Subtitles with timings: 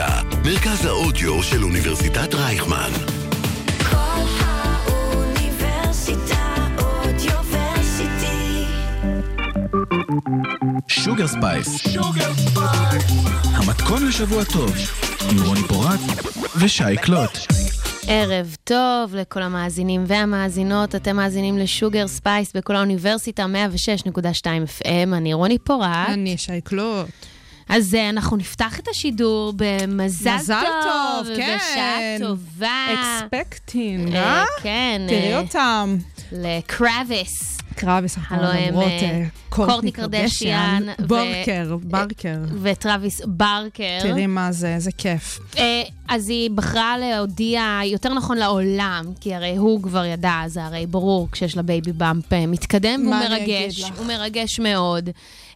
[0.00, 2.90] האודיוורסיטי, מרכז האודיו של אוניברסיטת רייכמן.
[3.90, 5.74] קול האוניברסיטה
[6.78, 8.64] אודיוורסיטי.
[10.88, 11.96] שוגר ספייס.
[13.44, 14.72] המתכון לשבוע טוב,
[15.30, 16.00] עם רוני פורט
[16.60, 17.38] ושי קלוט.
[18.08, 23.46] ערב טוב לכל המאזינים והמאזינות, אתם מאזינים לשוגר ספייס בקול האוניברסיטה
[24.06, 24.20] 106.2
[24.80, 26.08] FM, אני רוני פורט.
[26.08, 27.08] אני שי קלוט.
[27.68, 31.56] אז אה, אנחנו נפתח את השידור במזל מזל טוב, כן.
[31.56, 32.86] ובשעה טובה.
[32.94, 34.44] אקספקטינג, אה, אה?
[34.62, 35.96] כן, תראי אה, אותם.
[36.32, 37.58] לקרביס.
[37.74, 41.06] קרביס, אנחנו אה, קורטני קרדשיאן ו-
[41.82, 42.38] ברקר.
[42.62, 43.98] וטרוויס ברקר.
[44.02, 45.38] תראי מה זה, איזה כיף.
[46.08, 51.28] אז היא בחרה להודיע, יותר נכון לעולם, כי הרי הוא כבר ידע, זה הרי ברור
[51.32, 53.82] כשיש לה בייבי באמפ מתקדם, והוא מרגש?
[53.98, 55.10] הוא מרגש מאוד.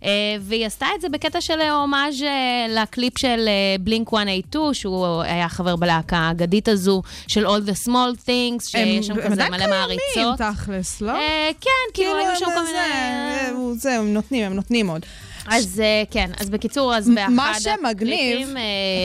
[0.04, 5.22] אה, והיא עשתה את זה בקטע של הומאז' אה, לקליפ של אה, בלינק 182, שהוא
[5.22, 9.50] היה חבר בלהקה האגדית הזו, של All the Small Things, שיש שם הם כזה עדיין
[9.50, 10.38] מלא קיימים, מעריצות.
[10.38, 11.12] תכלס, לא?
[11.12, 12.72] אה, כן, כאילו היו שם הם כל מיני...
[12.72, 15.06] זה, אה, זהו, הם נותנים, הם נותנים עוד.
[15.46, 18.62] אז אה, כן, אז בקיצור, אז באחד מה שמגניב- הקליפים, אה,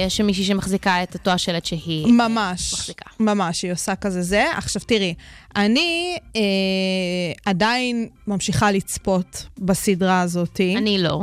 [0.08, 2.08] יש מישהי שמחזיקה את אותו השלט שהיא...
[2.08, 3.10] ממש, מחזיקה.
[3.20, 4.46] ממש, היא עושה כזה זה.
[4.58, 5.14] עכשיו תראי,
[5.56, 6.42] אני אה,
[7.46, 10.78] עדיין ממשיכה לצפות בסדרה הזאתי.
[10.78, 11.22] אני לא.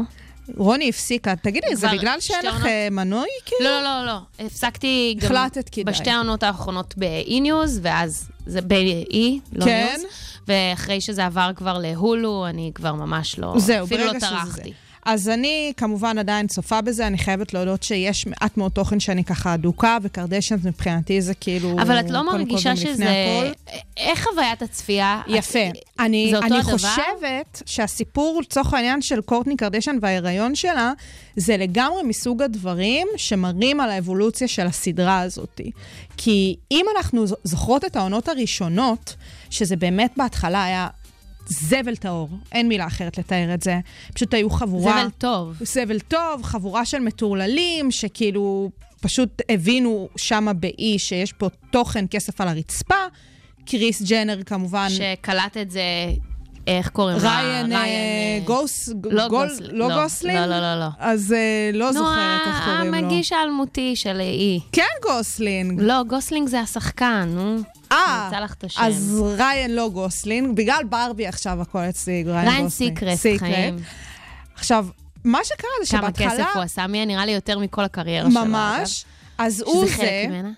[0.57, 2.67] רוני הפסיקה, תגידי, זה בגלל שאין לך.
[2.67, 3.29] אה, מנוי?
[3.47, 3.65] כאילו?
[3.71, 4.47] לא, לא, לא, לא.
[4.47, 5.85] הפסקתי גם החלטת כדאי.
[5.85, 9.17] בשתי העונות האחרונות ב-e-news, ואז זה ב-e,
[9.53, 9.87] לא כן.
[9.99, 10.05] ניוז.
[10.49, 13.55] ואחרי שזה עבר כבר להולו, אני כבר ממש לא...
[13.57, 14.35] זהו, אפילו ברגע לא שזה זה.
[14.35, 14.73] טרחתי.
[15.05, 19.55] אז אני כמובן עדיין צופה בזה, אני חייבת להודות שיש מעט מאוד תוכן שאני ככה
[19.55, 21.77] אדוקה, וקרדשנס מבחינתי זה כאילו...
[21.83, 23.05] אבל את לא מרגישה שזה...
[23.11, 23.53] הכל.
[23.97, 25.21] איך חוויית הצפייה?
[25.29, 25.59] יפה.
[25.69, 26.73] את- אני, זה אותו אני הדבר?
[26.73, 30.93] חושבת שהסיפור, לצורך העניין של קורטני קרדשן וההיריון שלה,
[31.37, 35.61] זה לגמרי מסוג הדברים שמראים על האבולוציה של הסדרה הזאת.
[36.17, 39.15] כי אם אנחנו זוכרות את העונות הראשונות,
[39.51, 40.89] שזה באמת בהתחלה היה
[41.47, 43.81] זבל טהור, אין מילה אחרת לתאר את זה.
[44.15, 44.93] פשוט היו חבורה...
[44.93, 45.57] זבל טוב.
[45.65, 52.49] סבל טוב, חבורה של מטורללים, שכאילו פשוט הבינו שמה באי שיש פה תוכן כסף על
[52.49, 52.95] הרצפה.
[53.67, 54.89] קריס ג'נר כמובן.
[54.91, 55.81] שקלט את זה,
[56.67, 57.41] איך קוראים לה?
[57.41, 58.89] ריין אה, גוס...
[59.05, 59.29] לא
[59.71, 60.03] לא לא.
[60.03, 60.39] גוסלינג?
[60.39, 60.87] לא, לא, לא, לא.
[60.99, 62.99] אז אה, לא נו, זוכרת איך קוראים לו.
[62.99, 64.61] המגיש האלמותי של אי.
[64.73, 65.81] כן גוסלינג.
[65.81, 67.57] לא, גוסלינג זה השחקן, נו.
[67.93, 68.31] אה.
[68.77, 70.57] אז ריין לא גוסלינג.
[70.57, 72.99] בגלל ברבי עכשיו הכל אצלי ריין ריין גוסלינג.
[73.15, 73.77] סיקרט, חיים.
[74.55, 74.87] עכשיו,
[75.25, 76.31] מה שקרה זה כמה שבהתחלה...
[76.31, 77.07] כסף הוא עשה מי?
[77.07, 78.45] נראה לי יותר מכל הקריירה שלו.
[78.45, 79.05] ממש.
[79.39, 79.63] אז.
[79.67, 80.25] הוא שזה חלק זה...
[80.29, 80.51] ממנה.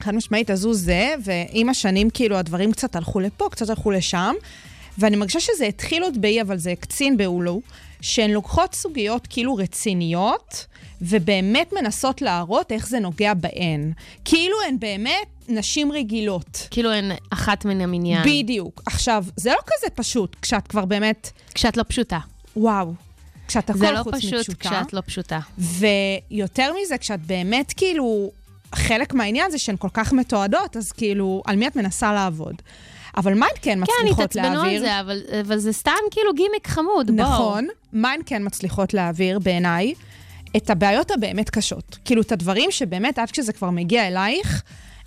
[0.00, 4.34] חד משמעית, אז הוא זה, ועם השנים, כאילו, הדברים קצת הלכו לפה, קצת הלכו לשם,
[4.98, 7.60] ואני מרגישה שזה התחיל עוד באי, אבל זה הקצין בהולו,
[8.00, 10.66] שהן לוקחות סוגיות כאילו רציניות,
[11.02, 13.92] ובאמת מנסות להראות איך זה נוגע בהן.
[14.24, 16.68] כאילו הן באמת נשים רגילות.
[16.70, 18.22] כאילו הן אחת מן המניין.
[18.24, 18.82] בדיוק.
[18.86, 22.18] עכשיו, זה לא כזה פשוט, כשאת כבר באמת, כשאת לא פשוטה.
[22.56, 22.94] וואו,
[23.48, 24.68] כשאת הכל זה לא חוץ פשוט מפשוטה.
[24.68, 25.40] כשאת לא פשוטה.
[25.58, 28.30] ויותר מזה, כשאת באמת כאילו,
[28.74, 32.62] חלק מהעניין זה שהן כל כך מתועדות, אז כאילו, על מי את מנסה לעבוד?
[33.16, 34.80] אבל מה הן כן כן, מצליחות התעצבנו על להעביר?
[34.80, 37.28] זה, אבל, אבל זה סתם כאילו גימיק חמוד, בואו.
[37.28, 37.66] נכון.
[37.92, 39.94] מה הן כן מצליחות להעביר, בעיניי?
[40.56, 41.98] את הבעיות הבאמת קשות.
[42.04, 44.62] כאילו, את הדברים שבאמת, עד כשזה כבר מגיע אלייך,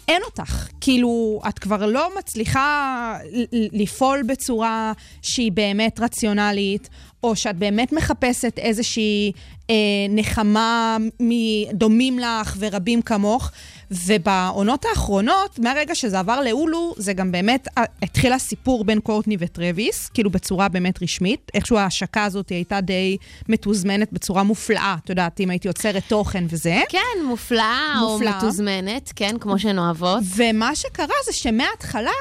[0.08, 0.68] אין אותך.
[0.82, 3.18] כאילו, את כבר לא מצליחה
[3.52, 6.90] לפעול בצורה שהיא באמת רציונלית,
[7.24, 9.32] או שאת באמת מחפשת איזושהי
[9.70, 9.76] אה,
[10.10, 13.52] נחמה מדומים לך ורבים כמוך.
[13.92, 17.68] ובעונות האחרונות, מהרגע שזה עבר להולו, זה גם באמת
[18.02, 21.52] התחיל הסיפור בין קורטני וטרוויס, כאילו בצורה באמת רשמית.
[21.54, 23.18] איכשהו ההשקה הזאת הייתה די
[23.50, 26.82] מתוזמנת בצורה מופלאה, את יודעת, אם הייתי יוצרת תוכן וזה.
[26.90, 28.38] כן, מופלאה או מופלאה.
[28.38, 30.20] מתוזמנת, כן, כמו שהן אוהבות.
[30.36, 32.12] ומה שקרה זה שמההתחלה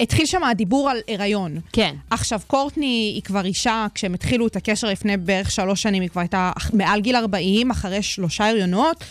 [0.00, 1.60] התחיל שם הדיבור על הריון.
[1.72, 1.94] כן.
[2.10, 6.20] עכשיו, קורטני היא כבר אישה, כשהם התחילו את הקשר לפני בערך שלוש שנים, היא כבר
[6.20, 9.04] הייתה מעל גיל 40, אחרי שלושה הריונות.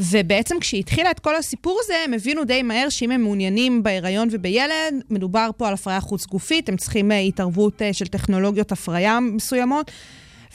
[0.00, 4.28] ובעצם כשהיא התחילה את כל הסיפור הזה, הם הבינו די מהר שאם הם מעוניינים בהיריון
[4.30, 9.20] ובילד, מדובר פה על הפריה חוץ גופית, הם צריכים אה, התערבות אה, של טכנולוגיות הפריה
[9.20, 9.90] מסוימות.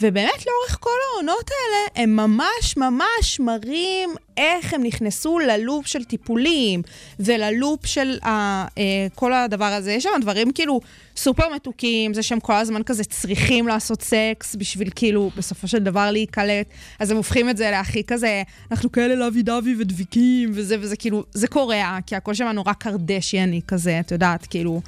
[0.02, 6.82] ובאמת, לאורך כל העונות האלה, הם ממש ממש מראים איך הם נכנסו ללופ של טיפולים,
[7.20, 8.30] וללופ של ה,
[8.78, 9.92] אה, כל הדבר הזה.
[9.92, 10.82] יש שם דברים כאילו
[11.18, 16.12] סופר מתוקים, זה שהם כל הזמן כזה צריכים לעשות סקס בשביל כאילו בסופו של דבר
[16.12, 16.68] להיקלט.
[17.00, 21.24] אז הם הופכים את זה להכי כזה, אנחנו כאלה לוי דווי ודביקים, וזה וזה כאילו,
[21.34, 24.82] זה קורע, כי הכל שם נורא קרדשייני כזה, את יודעת, כאילו...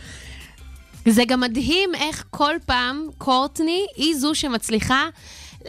[1.12, 5.09] זה גם מדהים איך כל פעם קורטני היא זו שמצליחה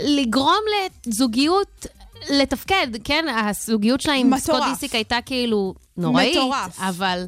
[0.01, 0.61] לגרום
[1.07, 1.87] לזוגיות
[2.31, 3.25] לתפקד, כן?
[3.29, 4.39] הסוגיות שלה עם.
[4.39, 6.79] סקוט דיסיק הייתה כאילו נוראית, מטורף.
[6.81, 7.27] אבל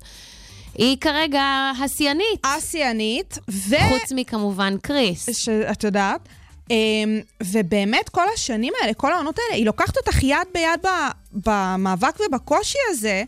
[0.74, 3.76] היא כרגע השיאנית, אסיאנית, ו...
[3.88, 5.28] חוץ מכמובן קריס.
[5.32, 6.20] שאת יודעת.
[6.70, 10.80] אמ, ובאמת, כל השנים האלה, כל העונות האלה, היא לוקחת אותך יד ביד
[11.32, 13.22] במאבק ובקושי הזה,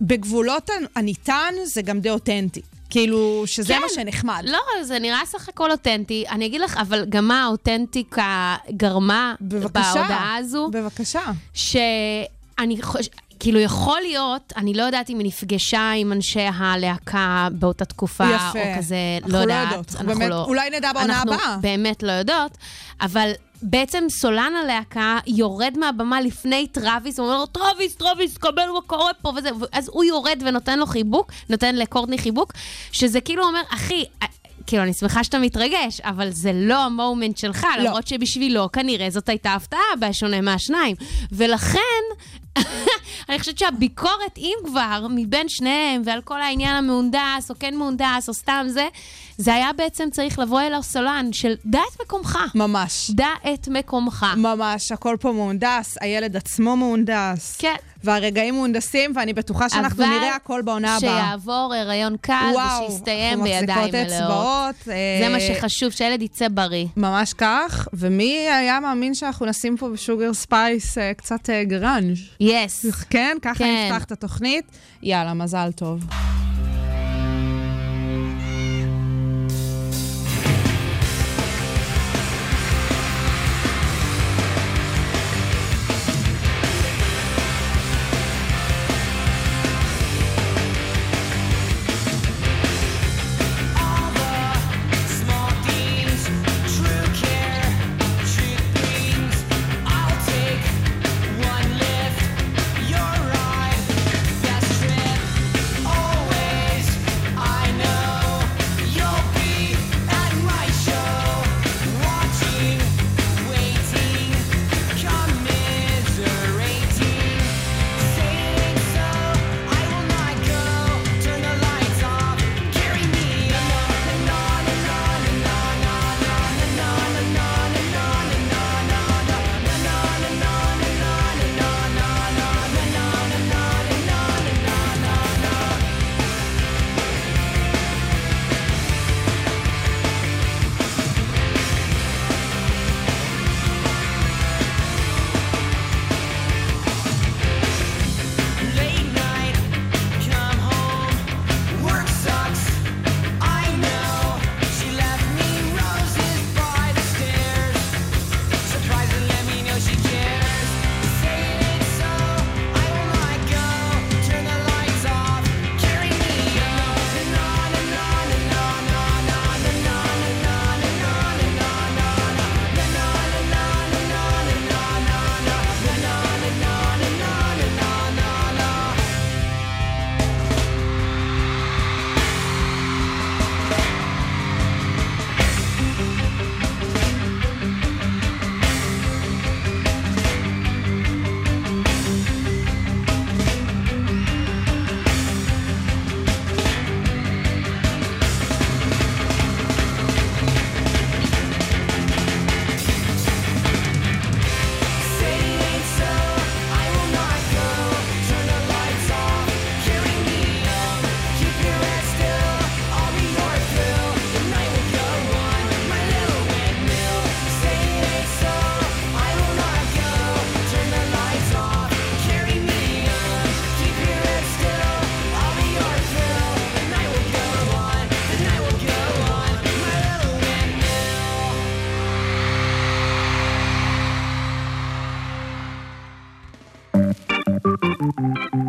[0.00, 2.60] ובגבולות הניתן זה גם די אותנטי.
[2.90, 3.80] כאילו, שזה כן.
[3.80, 4.42] מה שנחמד.
[4.44, 6.24] לא, זה נראה סך הכל אותנטי.
[6.30, 9.94] אני אגיד לך, אבל גם מה האותנטיקה דרמה בבקשה.
[9.94, 10.70] בהודעה הזו?
[10.72, 11.20] בבקשה.
[11.54, 13.25] שאני חושבת...
[13.40, 18.58] כאילו, יכול להיות, אני לא יודעת אם היא נפגשה עם אנשי הלהקה באותה תקופה, יפה.
[18.58, 19.68] או כזה, אנחנו לא לא יודעת.
[19.70, 19.90] יודעות.
[19.94, 21.34] אנחנו באמת- אולי נדע בעונה הבאה.
[21.36, 22.58] אנחנו באמת לא יודעות,
[23.00, 23.30] אבל
[23.62, 29.10] בעצם סולן הלהקה יורד מהבמה לפני טראביס, הוא אומר לו, טראביס, טראביס, קבל מה קורה
[29.22, 32.52] פה וזה, אז הוא יורד ונותן לו חיבוק, נותן לקורטני חיבוק,
[32.92, 34.04] שזה כאילו אומר, אחי...
[34.66, 37.82] כאילו, אני שמחה שאתה מתרגש, אבל זה לא המומנט שלך, לא.
[37.84, 40.96] למרות שבשבילו כנראה זאת הייתה הפתעה, בשונה מהשניים.
[41.32, 41.78] ולכן,
[43.28, 48.34] אני חושבת שהביקורת, אם כבר, מבין שניהם, ועל כל העניין המהונדס, או כן מהונדס, או
[48.34, 48.88] סתם זה,
[49.38, 52.38] זה היה בעצם צריך לבוא אל הסולן של דע את מקומך.
[52.54, 53.10] ממש.
[53.10, 54.26] דע את מקומך.
[54.36, 57.56] ממש, הכל פה מהונדס, הילד עצמו מהונדס.
[57.58, 57.74] כן.
[58.04, 61.24] והרגעים מהונדסים, ואני בטוחה שאנחנו אבל נראה הכל בעונה הבאה.
[61.26, 62.52] שיעבור הריון קל
[62.84, 64.74] ושיסתיים אנחנו בידיים מחזיקות מלאות.
[64.74, 64.88] אצבעות.
[64.88, 66.86] אה, זה מה שחשוב, שהילד יצא בריא.
[66.96, 72.16] ממש כך, ומי היה מאמין שאנחנו נשים פה בשוגר ספייס אה, קצת אה, גראנג'?
[72.46, 72.86] יס.
[73.10, 73.88] כן, ככה כן.
[73.90, 74.64] נפתח את התוכנית.
[75.02, 76.00] יאללה, מזל טוב.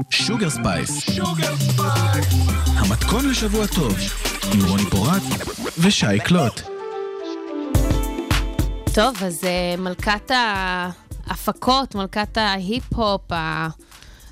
[0.09, 1.19] שוגר ספייס.
[2.65, 3.95] המתכון לשבוע טוב,
[4.53, 5.21] עם רוני פורט
[5.77, 6.61] ושי קלוט.
[8.93, 10.31] טוב, אז אה, מלכת
[11.27, 13.31] ההפקות, מלכת ההיפ-הופ,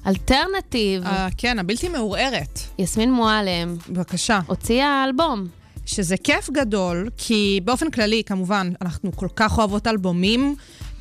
[0.05, 2.59] האלטרנטיב, אה, כן, הבלתי מעורערת.
[2.79, 4.39] יסמין מועלם, בבקשה.
[4.47, 5.47] הוציאה אלבום.
[5.85, 10.55] שזה כיף גדול, כי באופן כללי, כמובן, אנחנו כל כך אוהבות אלבומים.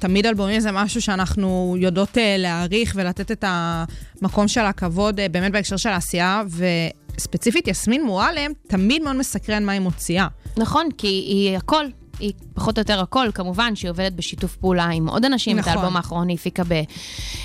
[0.05, 5.53] תמיד אלבומים זה משהו שאנחנו יודעות uh, להעריך ולתת את המקום של הכבוד uh, באמת
[5.53, 6.43] בהקשר של העשייה,
[7.17, 10.27] וספציפית יסמין מועלם, תמיד מאוד מסקרן מה היא מוציאה.
[10.57, 11.87] נכון, כי היא הכל.
[12.19, 15.57] היא פחות או יותר הכל, כמובן שהיא עובדת בשיתוף פעולה עם עוד אנשים.
[15.57, 15.73] נכון.
[15.73, 16.73] את האלבום האחרון היא הפיקה ב,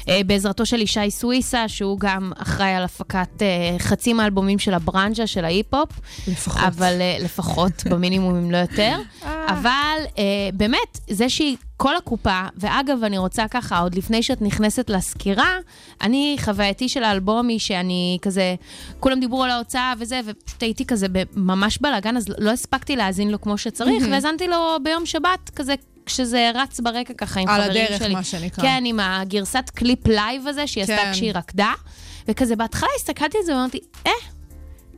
[0.10, 5.28] אה, בעזרתו של ישי סוויסה, שהוא גם אחראי על הפקת אה, חצי מהאלבומים של הברנז'ה,
[5.28, 5.90] של ההיפ-הופ.
[6.28, 6.62] לפחות.
[6.68, 8.96] אבל אה, לפחות, במינימום אם לא יותר.
[9.54, 10.24] אבל אה,
[10.54, 15.58] באמת, זה שהיא כל הקופה, ואגב, אני רוצה ככה, עוד לפני שאת נכנסת לסקירה,
[16.02, 18.56] אני, חווייתי של האלבום היא שאני כזה,
[19.00, 23.42] כולם דיברו על ההוצאה וזה, ופשוט הייתי כזה ממש בלאגן, אז לא הספקתי להאזין לו
[23.42, 28.00] כמו שצריך, והאזנתי לו ביום שבת, כזה כשזה רץ ברקע ככה עם על חברים הדרך,
[28.00, 28.14] שלי.
[28.14, 28.64] מה שנקרא.
[28.64, 31.12] כן, עם הגרסת קליפ לייב הזה שהיא עשתה כן.
[31.14, 31.74] כשהיא רקדה,
[32.28, 34.12] וכזה בהתחלה הסתכלתי על זה ואמרתי, אה,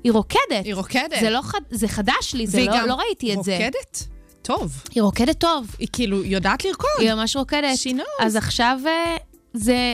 [0.03, 0.41] היא רוקדת.
[0.63, 1.19] היא רוקדת.
[1.19, 1.61] זה לא חד...
[1.69, 3.57] זה חדש לי, זה והיא לא, גם לא ראיתי את זה.
[3.57, 4.10] רוקדת?
[4.41, 4.83] טוב.
[4.91, 6.89] היא רוקדת טוב, היא כאילו יודעת לרקוד.
[6.99, 7.77] היא ממש רוקדת.
[7.85, 8.23] Knows.
[8.25, 9.17] אז עכשיו אה,
[9.53, 9.93] זה...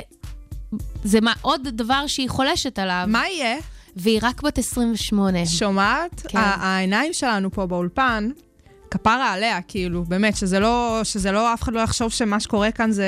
[1.04, 3.58] זה מה, עוד דבר שהיא חולשת עליו, מה יהיה?
[3.96, 5.46] והיא רק בת 28.
[5.46, 6.22] שומעת?
[6.28, 6.38] כן.
[6.38, 8.30] העיניים שלנו פה באולפן,
[8.92, 12.92] כפרה עליה, כאילו, באמת, שזה לא, שזה לא, אף אחד לא יחשוב שמה שקורה כאן
[12.92, 13.08] זה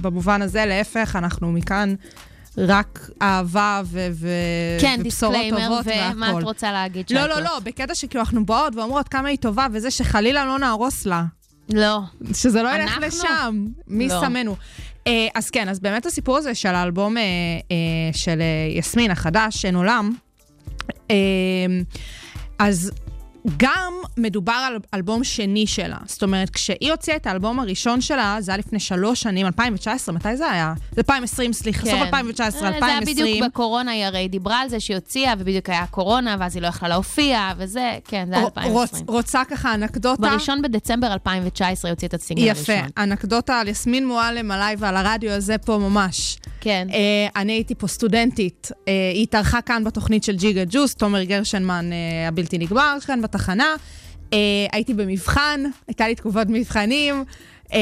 [0.00, 1.94] במובן הזה, להפך, אנחנו מכאן
[2.68, 4.28] רק אהבה ו- ו-
[4.80, 6.42] כן, ובשורות דיסקליימר, טובות ומה את והכול.
[6.42, 9.90] רוצה להגיד לא, שאת לא, לא, בקטע שכאילו אנחנו באות ואומרות כמה היא טובה, וזה
[9.90, 11.24] שחלילה לא נהרוס לה.
[11.72, 12.00] לא.
[12.34, 13.06] שזה לא ילך אנחנו?
[13.06, 13.66] לשם.
[13.88, 14.20] מי לא.
[14.20, 14.56] שמנו?
[15.06, 17.22] אה, אז כן, אז באמת הסיפור הזה של האלבום אה,
[17.70, 17.76] אה,
[18.12, 18.40] של
[18.76, 20.12] יסמין החדש, אין עולם,
[22.58, 22.90] אז
[23.56, 25.96] גם מדובר על אלבום שני שלה.
[26.06, 30.36] זאת אומרת, כשהיא הוציאה את האלבום הראשון שלה, זה היה לפני שלוש שנים, 2019, מתי
[30.36, 30.72] זה היה?
[30.92, 33.26] זה 2020, סליחה, סוף 2019, אה, זה היה 2020.
[33.36, 36.66] בדיוק בקורונה, היא הרי דיברה על זה שהיא הוציאה, ובדיוק היה קורונה, ואז היא לא
[36.66, 39.04] יכלה להופיע, וזה, כן, זה היה 2020.
[39.06, 40.22] רוצ- רוצה ככה אנקדוטה?
[40.22, 42.90] בראשון בדצמבר 2019 היא הוציאה את הסינגל יפה, הראשון.
[42.98, 46.38] אנקדוטה על יסמין מועלם עליי ועל הרדיו הזה פה ממש.
[46.60, 46.88] כן.
[46.90, 46.94] Uh,
[47.36, 48.76] אני הייתי פה סטודנטית, uh,
[49.14, 53.74] היא התארחה כאן בתוכנית של ג'יגה ג'וס, תומר גרשנמן uh, הבלתי נגמר כאן בתחנה.
[54.30, 54.34] Uh,
[54.72, 57.24] הייתי במבחן, הייתה לי תגובות מבחנים,
[57.66, 57.72] uh,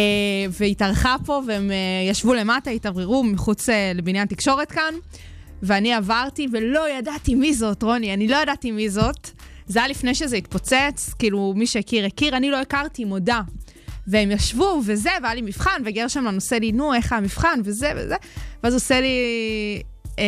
[0.50, 4.94] והיא התארחה פה, והם uh, ישבו למטה, התאווררו מחוץ uh, לבניין תקשורת כאן,
[5.62, 9.30] ואני עברתי ולא ידעתי מי זאת, רוני, אני לא ידעתי מי זאת.
[9.66, 13.40] זה היה לפני שזה התפוצץ, כאילו מי שהכיר הכיר, אני לא הכרתי, מודה.
[14.08, 18.16] והם ישבו, וזה, והיה לי מבחן, וגרשמן עושה לי, נו, איך המבחן, וזה וזה,
[18.62, 19.16] ואז עושה לי,
[20.18, 20.24] אה,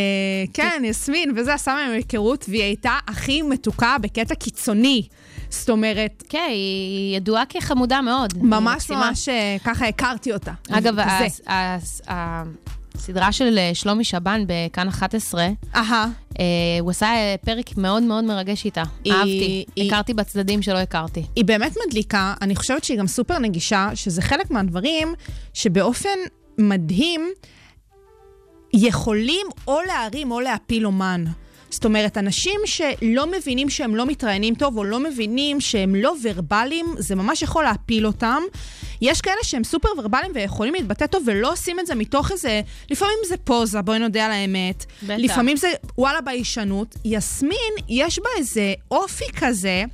[0.54, 5.02] כן, יסמין, וזה, עשה מהם היכרות, והיא הייתה הכי מתוקה בקטע קיצוני.
[5.50, 8.32] זאת אומרת, כן, היא ידועה כחמודה מאוד.
[8.38, 8.90] ממש.
[8.90, 10.52] ממש אה, ככה הכרתי אותה.
[10.70, 10.94] אגב,
[12.94, 16.06] הסדרה של אה, שלומי שבן בכאן 11, אהה, אה,
[16.80, 18.82] הוא עשה אה, פרק מאוד מאוד מרגש איתה.
[19.04, 19.64] היא- אהבתי.
[19.76, 21.22] היא- הכרתי בצדדים שלא הכרתי.
[21.36, 25.14] היא באמת מדליקה, אני חושבת שהיא גם סופר נגישה, שזה חלק מהדברים
[25.54, 26.18] שבאופן
[26.58, 27.30] מדהים
[28.74, 31.24] יכולים או להרים או להפיל אומן.
[31.70, 36.86] זאת אומרת, אנשים שלא מבינים שהם לא מתראיינים טוב, או לא מבינים שהם לא ורבליים,
[36.98, 38.42] זה ממש יכול להפיל אותם.
[39.00, 42.60] יש כאלה שהם סופר ורבליים ויכולים להתבטא טוב ולא עושים את זה מתוך איזה...
[42.90, 44.84] לפעמים זה פוזה, בואי נודה על האמת.
[45.02, 45.14] בטח.
[45.18, 46.96] לפעמים זה וואלה ביישנות.
[47.04, 49.84] יסמין, יש בה איזה אופי כזה,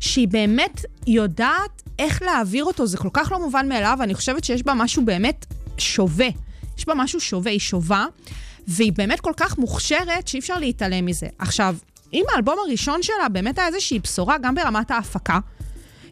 [0.00, 4.62] שהיא באמת יודעת איך להעביר אותו, זה כל כך לא מובן מאליו, ואני חושבת שיש
[4.62, 5.46] בה משהו באמת
[5.78, 6.28] שווה.
[6.78, 8.06] יש בה משהו שווה, היא שווה,
[8.68, 11.26] והיא באמת כל כך מוכשרת שאי אפשר להתעלם מזה.
[11.38, 11.76] עכשיו,
[12.12, 15.38] אם האלבום הראשון שלה באמת היה איזושהי בשורה, גם ברמת ההפקה,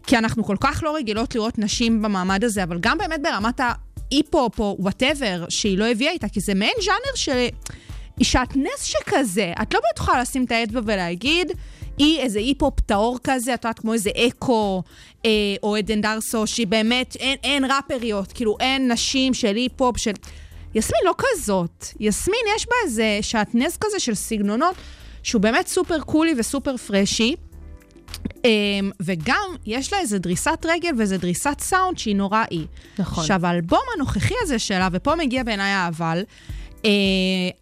[0.07, 4.61] כי אנחנו כל כך לא רגילות לראות נשים במעמד הזה, אבל גם באמת ברמת ההיפ-הופ
[4.61, 7.47] או whatever שהיא לא הביאה איתה, כי זה מעין ז'אנר של...
[8.17, 9.53] היא שעטנז שכזה.
[9.63, 11.53] את לא יכולה לשים את האצבע ולהגיד,
[11.99, 14.83] היא איזה היפ-הופ טהור כזה, את יודעת, כמו איזה אקו,
[15.25, 15.31] אה,
[15.63, 20.13] או עדן דרסו, שהיא באמת, אין, אין ראפריות, כאילו אין נשים של היפ-הופ, של...
[20.75, 21.87] יסמין לא כזאת.
[22.01, 24.75] יסמין, יש בה איזה שעטנז כזה של סגנונות,
[25.23, 27.35] שהוא באמת סופר קולי וסופר פרשי.
[28.45, 32.67] אמ, וגם יש לה איזה דריסת רגל ואיזה דריסת סאונד שהיא נורא אי.
[32.99, 33.23] נכון.
[33.25, 36.25] עכשיו, האלבום הנוכחי הזה שלה, ופה מגיע בעיניי האבל,
[36.85, 36.91] אה,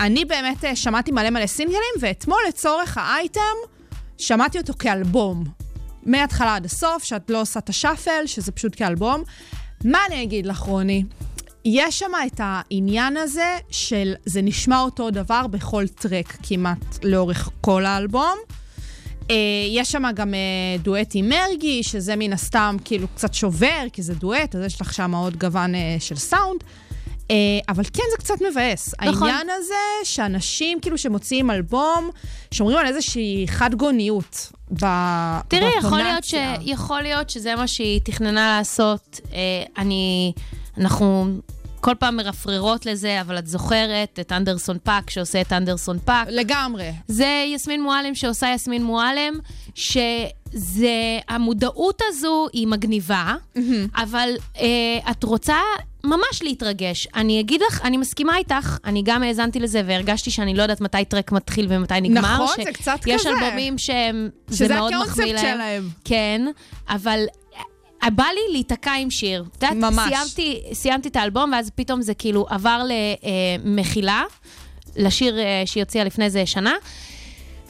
[0.01, 3.41] אני באמת אה, שמעתי מלא מלא סינגלים, ואתמול לצורך האייטם,
[4.19, 5.45] שמעתי אותו כאלבום.
[6.03, 9.23] מההתחלה עד הסוף, שאת לא עושה את השאפל, שזה פשוט כאלבום.
[9.85, 11.05] מה אני אגיד לך, רוני?
[11.65, 17.87] יש שם את העניין הזה של זה נשמע אותו דבר בכל טרק כמעט לאורך כל
[17.87, 18.39] האלבום.
[19.31, 19.37] אה,
[19.71, 20.39] יש שם גם אה,
[20.83, 24.95] דואט עם מרגי, שזה מן הסתם כאילו קצת שובר, כי זה דואט, אז יש לך
[24.95, 26.65] שם עוד גוון אה, של סאונד.
[27.69, 28.95] אבל כן, זה קצת מבאס.
[29.03, 29.29] נכון.
[29.29, 32.11] העניין הזה שאנשים כאילו שמוציאים אלבום,
[32.51, 34.87] שומרים על איזושהי חד גוניות ב...
[35.49, 36.35] תראי, יכול להיות, ש...
[36.35, 36.73] באינטונציה.
[36.73, 39.21] יכול להיות שזה מה שהיא תכננה לעשות.
[39.79, 40.33] אני...
[40.79, 41.27] אנחנו...
[41.85, 46.29] כל פעם מרפררות לזה, אבל את זוכרת את אנדרסון פאק שעושה את אנדרסון פאק.
[46.31, 46.91] לגמרי.
[47.09, 49.35] זה יסמין מועלם שעושה יסמין מועלם,
[49.75, 53.35] שזה, המודעות הזו היא מגניבה,
[53.97, 55.57] אבל אה, את רוצה
[56.05, 57.09] ממש להתרגש.
[57.15, 61.05] אני אגיד לך, אני מסכימה איתך, אני גם האזנתי לזה והרגשתי שאני לא יודעת מתי
[61.05, 62.35] טרק מתחיל ומתי נגמר.
[62.35, 63.31] נכון, זה קצת יש כזה.
[63.31, 65.55] אלבומים שהם, זה שזה מאוד הקונספט מחמיא להם.
[65.55, 65.89] שלהם.
[66.05, 66.47] כן,
[66.89, 67.21] אבל...
[68.05, 69.45] אה, בא לי להיתקע עם שיר.
[69.59, 70.09] את יודעת, ממש.
[70.09, 72.83] סיימתי, סיימתי את האלבום, ואז פתאום זה כאילו עבר
[73.65, 74.23] למחילה,
[74.97, 76.75] לשיר אה, שהיא הוציאה לפני איזה שנה,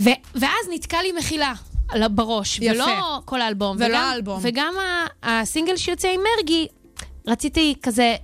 [0.00, 1.52] ו- ואז נתקע לי מחילה.
[2.10, 2.74] בראש, יפה.
[2.74, 3.76] ולא כל האלבום.
[3.76, 4.38] ולא וגם, האלבום.
[4.42, 4.74] וגם
[5.22, 6.66] הסינגל שיוצא עם מרגי,
[7.26, 8.16] רציתי כזה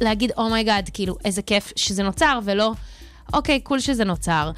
[0.00, 2.72] להגיד, oh my god, כאילו, איזה כיף שזה נוצר, ולא,
[3.32, 4.50] אוקיי, cool שזה נוצר.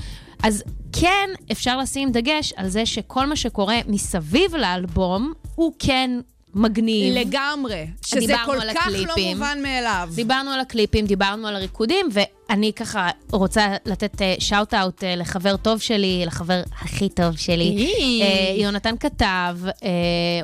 [0.43, 6.11] אז כן, אפשר לשים דגש על זה שכל מה שקורה מסביב לאלבום, הוא כן
[6.55, 7.15] מגניב.
[7.15, 7.87] לגמרי.
[8.07, 9.37] שזה כל כך לא הקליפים.
[9.37, 10.09] מובן מאליו.
[10.15, 16.63] דיברנו על הקליפים, דיברנו על הריקודים, ואני ככה רוצה לתת shout-out לחבר טוב שלי, לחבר
[16.81, 17.93] הכי טוב שלי.
[18.23, 19.89] אה, יונתן כתב, אה,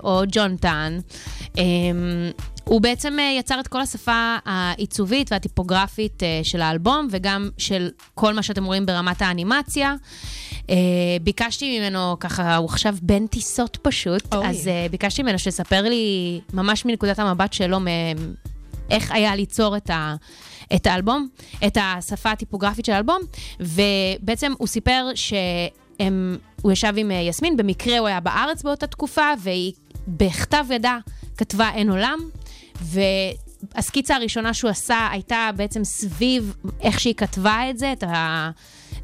[0.04, 0.98] או ג'ונטן.
[1.58, 1.62] אה,
[2.70, 8.34] הוא בעצם אה, יצר את כל השפה העיצובית והטיפוגרפית אה, של האלבום, וגם של כל
[8.34, 9.94] מה שאתם רואים ברמת האנימציה.
[10.70, 10.76] אה,
[11.22, 14.46] ביקשתי ממנו, ככה, הוא עכשיו בין טיסות פשוט, אוי.
[14.46, 17.78] אז ביקשתי ממנו שיספר לי ממש מנקודת המבט שלו,
[18.90, 20.14] איך היה ליצור את, ה,
[20.74, 21.28] את האלבום,
[21.66, 23.20] את השפה הטיפוגרפית של האלבום,
[23.60, 29.72] ובעצם הוא סיפר שהם, הוא ישב עם יסמין, במקרה הוא היה בארץ באותה תקופה, והיא
[30.08, 30.98] בכתב ידה
[31.36, 32.18] כתבה אין עולם,
[32.80, 38.50] והסקיצה הראשונה שהוא עשה הייתה בעצם סביב איך שהיא כתבה את זה, את, ה,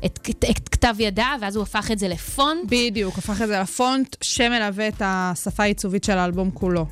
[0.05, 2.65] את, את, את כתב ידה, ואז הוא הפך את זה לפונט.
[2.69, 6.87] בדיוק, הפך את זה לפונט שמלווה את השפה העיצובית של האלבום כולו.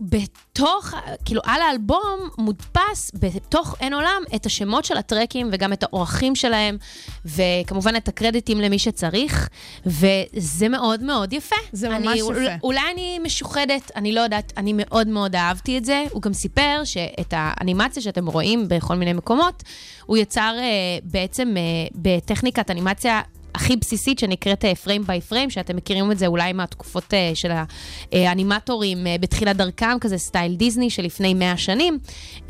[0.00, 0.94] ובתוך,
[1.24, 6.76] כאילו, על האלבום מודפס בתוך אין עולם את השמות של הטרקים וגם את האורחים שלהם,
[7.24, 9.48] וכמובן את הקרדיטים למי שצריך,
[9.86, 11.56] וזה מאוד מאוד יפה.
[11.72, 12.54] זה אני, ממש אול- יפה.
[12.62, 16.04] אולי אני משוחדת, אני לא יודעת, אני מאוד מאוד אהבתי את זה.
[16.10, 19.62] הוא גם סיפר שאת האנימציה שאתם רואים בכל מיני מקומות,
[20.06, 20.64] הוא יצר אה,
[21.02, 21.62] בעצם אה,
[21.94, 23.20] בטכניקת אנימציה
[23.54, 27.50] הכי בסיסית שנקראת פריים ביי פריים, שאתם מכירים את זה אולי מהתקופות אה, של
[28.12, 31.98] האנימטורים אה, בתחילת דרכם, כזה סטייל דיסני שלפני 100 שנים.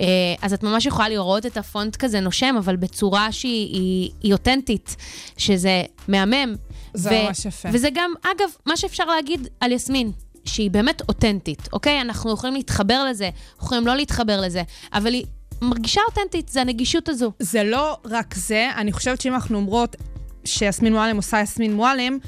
[0.00, 0.06] אה,
[0.42, 4.96] אז את ממש יכולה לראות את הפונט כזה נושם, אבל בצורה שהיא היא, היא אותנטית,
[5.36, 6.54] שזה מהמם.
[6.94, 7.68] זה ממש יפה.
[7.72, 10.12] וזה גם, אגב, מה שאפשר להגיד על יסמין.
[10.44, 12.00] שהיא באמת אותנטית, אוקיי?
[12.00, 15.24] אנחנו יכולים להתחבר לזה, יכולים לא להתחבר לזה, אבל היא
[15.62, 17.32] מרגישה אותנטית, זה הנגישות הזו.
[17.38, 19.96] זה לא רק זה, אני חושבת שאם אנחנו אומרות
[20.44, 22.18] שיסמין מועלם עושה יסמין מועלם,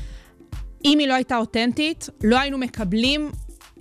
[0.85, 3.31] אם היא לא הייתה אותנטית, לא היינו מקבלים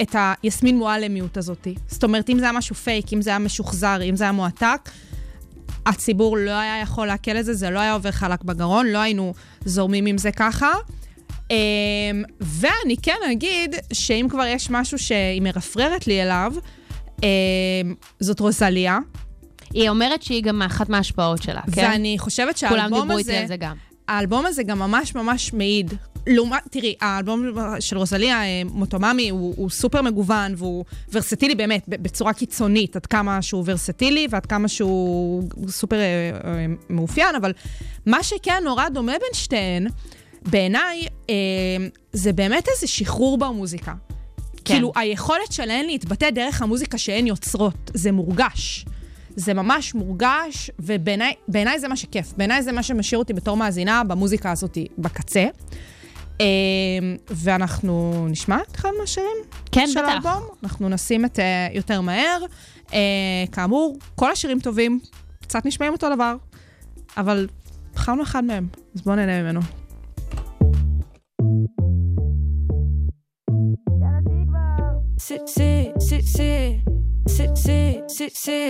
[0.01, 1.67] את היסמין מועלמיות הזאת.
[1.87, 4.89] זאת אומרת, אם זה היה משהו פייק, אם זה היה משוחזר, אם זה היה מועתק,
[5.85, 9.33] הציבור לא היה יכול לעכל את זה, זה לא היה עובר חלק בגרון, לא היינו
[9.65, 10.71] זורמים עם זה ככה.
[11.51, 16.53] אמ, ואני כן אגיד שאם כבר יש משהו שהיא מרפררת לי אליו,
[17.23, 17.27] אמ,
[18.19, 18.99] זאת רוזליה.
[19.73, 21.81] היא אומרת שהיא גם אחת מההשפעות שלה, כן?
[21.91, 23.75] ואני חושבת כולם שהאלבום דיברו איתי הזה, על זה גם.
[24.07, 25.93] האלבום הזה גם ממש ממש מעיד.
[26.27, 27.45] לעומת, תראי, האלבום
[27.79, 33.41] של רוזליה, אה, מוטוממי, הוא, הוא סופר מגוון והוא ורסטילי באמת, בצורה קיצונית, עד כמה
[33.41, 36.01] שהוא ורסטילי ועד כמה שהוא סופר אה,
[36.43, 37.51] אה, מאופיין, אבל
[38.05, 39.87] מה שכן נורא דומה בין שתיהן,
[40.41, 41.35] בעיניי, אה,
[42.13, 43.93] זה באמת איזה שחרור במוזיקה.
[44.65, 44.73] כן.
[44.73, 48.85] כאילו, היכולת שלהן להתבטא דרך המוזיקה שהן יוצרות, זה מורגש.
[49.35, 52.33] זה ממש מורגש, ובעיניי בעיניי זה מה שכיף.
[52.37, 55.45] בעיניי זה מה שמשאיר אותי בתור מאזינה במוזיקה הזאת בקצה.
[56.41, 56.45] אה,
[57.29, 59.37] ואנחנו נשמע את אחד מהשירים
[59.71, 60.09] כן, של בטח.
[60.09, 60.49] האלבום.
[60.63, 62.45] אנחנו נשים את אה, יותר מהר.
[62.93, 62.99] אה,
[63.51, 64.99] כאמור, כל השירים טובים,
[65.41, 66.35] קצת נשמעים אותו דבר,
[67.17, 67.47] אבל
[67.93, 69.59] בחרנו אחד מהם, אז בואו נהנה ממנו.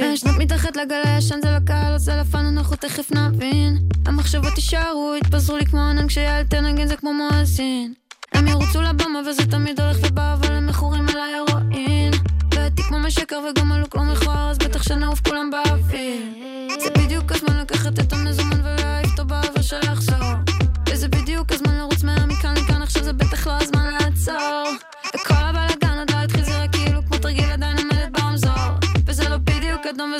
[0.01, 3.77] מעשנות מתחת לגל הישן זה לקהל, עושה לפן אנחנו תכף נבין.
[4.05, 7.93] המחשבות יישארו, יתפזרו לי כמו ענן כשיעל תנגן זה כמו מואזין.
[8.33, 12.11] הם ירוצו לבמה וזה תמיד הולך ובא, אבל הם מכורים על ההרואין
[12.55, 16.21] ואתי כמו משקר וגם הלוק לא מכוער, אז בטח שנעוף כולם באוויר.
[16.79, 20.17] זה בדיוק הזמן לקחת את המזומן ולהעיף אותו באוויר שיחזור
[20.89, 24.63] וזה בדיוק הזמן לרוץ מהר מכאן לכאן, עכשיו זה בטח לא הזמן לעצור.
[25.15, 25.82] וכל הבלאגן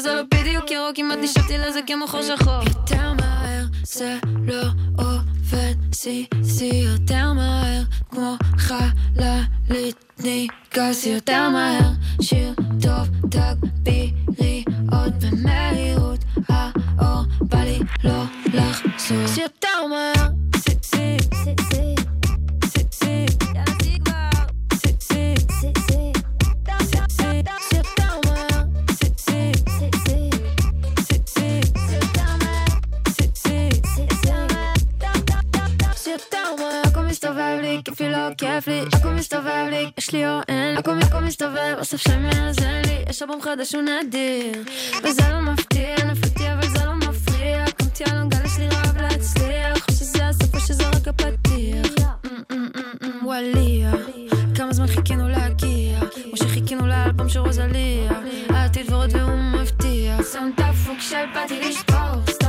[0.03, 2.63] זה לא בדיוק ירוק, כמעט נשבתי לזה כמו חור שחור.
[2.67, 4.63] יותר מהר זה לא
[4.97, 11.89] עובד, סיסי יותר מהר, כמו חללית תני גז יותר מהר.
[12.21, 19.43] שיר טוב, תגבירי עוד במהירות, האור בא לי לא לחזור.
[19.43, 20.52] יותר מהר
[37.23, 41.19] מסתובב לי, כיפי לא כיף לי, הכל מסתובב לי, יש לי או אין, הכל הכל
[41.19, 44.63] מסתובב, אוסף שמאזן לי, יש אלבום חדש הוא נדיר,
[45.03, 49.87] וזה לא מפתיע, נפלתי אבל זה לא מפריע, קמתי על הגל, יש לי רעב להצליח,
[49.89, 51.87] או שזה הסוף או שזה רק הפתיח,
[53.23, 53.91] וואליה,
[54.55, 58.11] כמה זמן חיכינו להגיע, כמו שחיכינו לאלבום של רוזליה,
[58.49, 62.42] העתיד ורוד והוא מבטיח, שם את הפוק של באתי לשבור,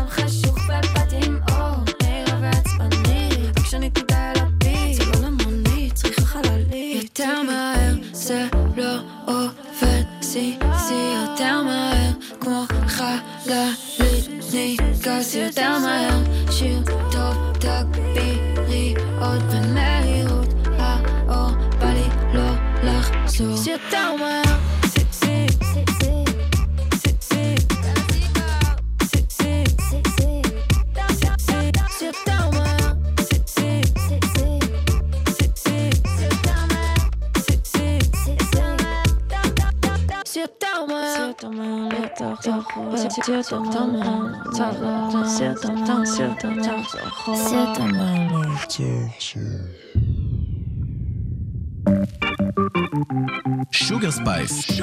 [53.70, 54.80] שוגר ספייס,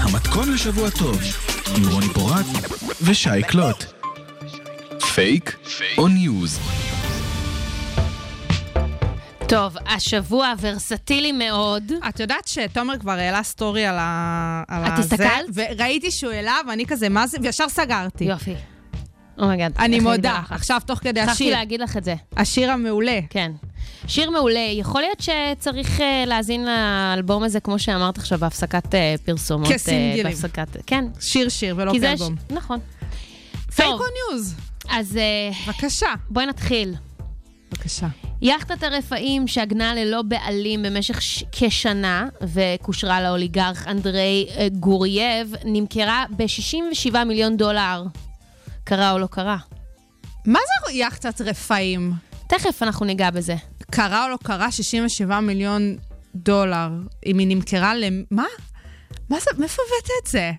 [0.00, 1.18] המתכון לשבוע טוב,
[1.76, 2.46] עם רוני פורט
[3.02, 3.84] ושי קלוט.
[5.14, 5.56] פייק
[5.98, 6.58] או news?
[9.48, 11.92] טוב, השבוע ורסטילי מאוד.
[12.08, 14.62] את יודעת שתומר כבר העלה סטורי על ה...
[14.68, 15.44] על את הסתכלת?
[15.54, 17.38] וראיתי שהוא העלה, ואני כזה, מה זה?
[17.42, 18.24] וישר סגרתי.
[18.24, 18.54] יופי.
[19.38, 19.72] oh my god.
[19.78, 20.42] אני מודה.
[20.50, 22.14] עכשיו, תוך כדי השיר, להגיד לך את זה.
[22.36, 23.18] השיר המעולה.
[23.30, 23.52] כן.
[24.06, 24.68] שיר מעולה.
[24.72, 29.70] יכול להיות שצריך אה, להאזין לאלבום הזה, כמו שאמרת עכשיו, בהפסקת אה, פרסומות.
[29.70, 30.24] אה, כסינגלים.
[30.24, 30.76] בהפסקת...
[30.86, 31.04] כן.
[31.20, 31.92] שיר שיר ולא.
[32.00, 32.34] כאלבום.
[32.36, 32.78] ש- נכון.
[33.76, 34.54] פייק טוב, או news?
[34.88, 36.06] אז אה, בבקשה.
[36.30, 36.94] בואי נתחיל.
[37.72, 38.06] בבקשה.
[38.42, 41.44] יאכטת הרפאים שעגנה ללא בעלים במשך ש...
[41.52, 48.04] כשנה וקושרה לאוליגרך אנדרי אה, גורייב, נמכרה ב-67 מיליון דולר.
[48.84, 49.56] קרה או לא קרה?
[50.46, 52.12] מה זה יאכטת רפאים?
[52.48, 53.54] תכף אנחנו ניגע בזה.
[53.90, 55.96] קרה או לא קרה 67 מיליון
[56.34, 56.88] דולר,
[57.26, 58.04] אם היא נמכרה ל...
[58.30, 58.44] מה?
[59.30, 59.50] מה זה?
[59.58, 60.52] מאיפה הבאת את זה?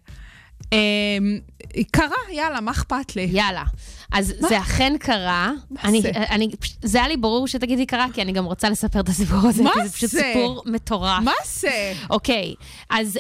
[1.92, 3.30] קרה, יאללה, מה אכפת לי?
[3.32, 3.64] יאללה.
[4.12, 5.52] אז זה אכן קרה.
[5.84, 6.10] אני, זה?
[6.10, 6.50] אני,
[6.82, 9.72] זה היה לי ברור שתגידי קרה, כי אני גם רוצה לספר את הסיפור הזה, מה
[9.74, 10.22] כי זה פשוט זה?
[10.34, 11.24] סיפור מטורף.
[11.24, 11.94] מה זה?
[12.10, 12.54] אוקיי,
[12.90, 13.20] אז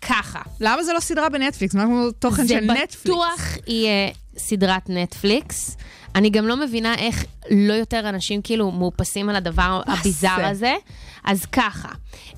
[0.00, 0.40] ככה.
[0.60, 1.74] למה זה לא סדרה בנטפליקס?
[1.74, 3.00] מה כמו תוכן זה של נטפליקס?
[3.00, 5.76] בטוח יהיה סדרת נטפליקס.
[6.16, 10.48] אני גם לא מבינה איך לא יותר אנשים כאילו מאופסים על הדבר הביזאר זה?
[10.48, 10.74] הזה.
[11.24, 11.88] אז ככה,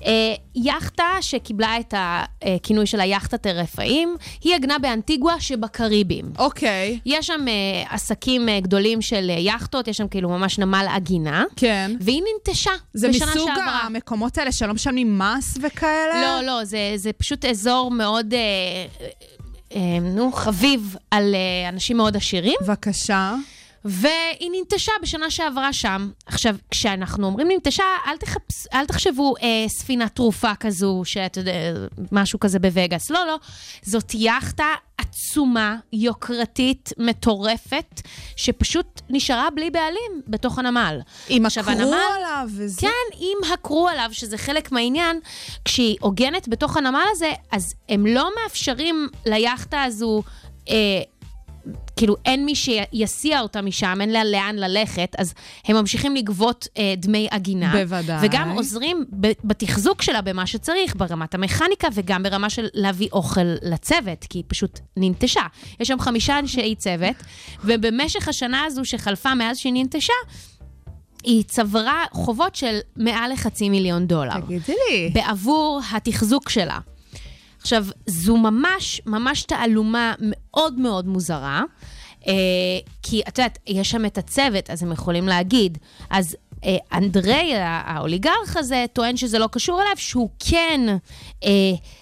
[0.05, 6.31] אה, יאכטה שקיבלה את הכינוי של היאכטת הרפאים, היא עגנה באנטיגואה שבקריבים.
[6.37, 11.43] אוקיי, יש שם אה, עסקים אה, גדולים של יאכטות, יש שם כאילו ממש נמל עגינה,
[11.55, 11.91] כן.
[11.99, 13.79] והיא ננטשה זה בשנה מסוג שעברה.
[13.83, 16.21] המקומות האלה שלא משלמים מס וכאלה?
[16.21, 18.33] לא, לא, זה, זה פשוט אזור מאוד,
[20.01, 21.35] נו, חביב על
[21.69, 23.35] אנשים מאוד עשירים, בבקשה.
[23.85, 26.09] והיא ננטשה בשנה שעברה שם.
[26.25, 31.51] עכשיו, כשאנחנו אומרים ננטשה, אל, תחפש, אל תחשבו אה, ספינת תרופה כזו, שאתה יודע,
[32.11, 33.09] משהו כזה בווגאס.
[33.09, 33.39] לא, לא.
[33.81, 34.65] זאת יאכטה
[34.97, 38.01] עצומה, יוקרתית, מטורפת,
[38.35, 40.99] שפשוט נשארה בלי בעלים בתוך הנמל.
[41.29, 42.81] אם עכשיו, עקרו הנמל- עליו וזה...
[42.81, 45.19] כן, אם עקרו עליו, שזה חלק מהעניין,
[45.65, 50.23] כשהיא עוגנת בתוך הנמל הזה, אז הם לא מאפשרים ליאכטה הזו,
[50.69, 50.75] אה,
[51.95, 55.33] כאילו אין מי שיסיע אותה משם, אין לה לאן ללכת, אז
[55.65, 57.71] הם ממשיכים לגבות אה, דמי עגינה.
[57.71, 58.17] בוודאי.
[58.27, 64.25] וגם עוזרים ב- בתחזוק שלה במה שצריך, ברמת המכניקה וגם ברמה של להביא אוכל לצוות,
[64.29, 65.41] כי היא פשוט ננטשה.
[65.79, 67.15] יש שם חמישה אנשי צוות,
[67.63, 70.13] ובמשך השנה הזו שחלפה מאז שהיא ננטשה,
[71.23, 74.41] היא צברה חובות של מעל לחצי מיליון דולר.
[74.41, 75.09] תגידי לי.
[75.13, 76.79] בעבור התחזוק שלה.
[77.61, 81.63] עכשיו, זו ממש, ממש תעלומה מאוד מאוד מוזרה,
[82.27, 82.33] אה,
[83.03, 85.77] כי את יודעת, יש שם את הצוות, אז הם יכולים להגיד.
[86.09, 90.81] אז אה, אנדרי, האוליגרך הזה, טוען שזה לא קשור אליו, שהוא כן
[91.43, 91.49] אה,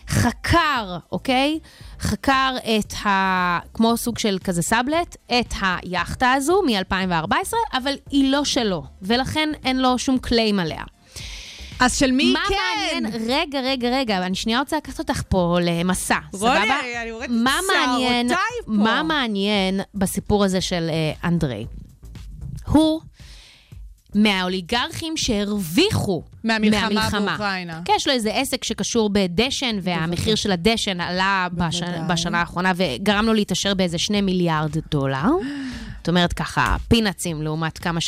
[0.08, 1.60] חקר, אוקיי?
[2.00, 3.60] חקר את ה...
[3.74, 9.80] כמו סוג של כזה סאבלט, את היאכטה הזו מ-2014, אבל היא לא שלו, ולכן אין
[9.80, 10.84] לו שום קליים עליה.
[11.80, 12.56] אז של מי מה כן?
[13.04, 16.80] מעניין, רגע, רגע, רגע, אני שנייה רוצה לקחת אותך פה למסע, רוני, סבבה?
[16.80, 18.72] אני יורדת מה מעניין, שערותיי פה.
[18.72, 21.66] מה מעניין בסיפור הזה של אה, אנדרי?
[22.68, 23.02] הוא
[24.16, 27.82] מהאוליגרכים שהרוויחו מהמלחמה באוקראינה.
[27.86, 31.82] כן, יש לו איזה עסק שקשור בדשן, והמחיר של הדשן עלה בש...
[32.10, 35.26] בשנה האחרונה, וגרם לו להתעשר באיזה שני מיליארד דולר.
[35.98, 38.02] זאת אומרת ככה, פינאצים לעומת כמה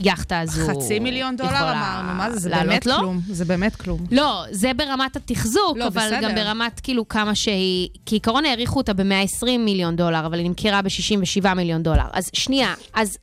[0.00, 2.38] שהיאכטה הזו חצי מיליון דולר אמרנו, מה זה?
[2.38, 2.98] זה באמת לו.
[2.98, 3.20] כלום.
[3.28, 4.00] זה באמת כלום.
[4.10, 6.20] לא, זה ברמת התחזוק, לא, אבל בסדר.
[6.22, 7.88] גם ברמת כאילו כמה שהיא...
[8.06, 12.06] כעיקרון העריכו אותה ב-120 מיליון דולר, אבל היא נמכרה ב-67 מיליון דולר.
[12.12, 13.18] אז שנייה, אז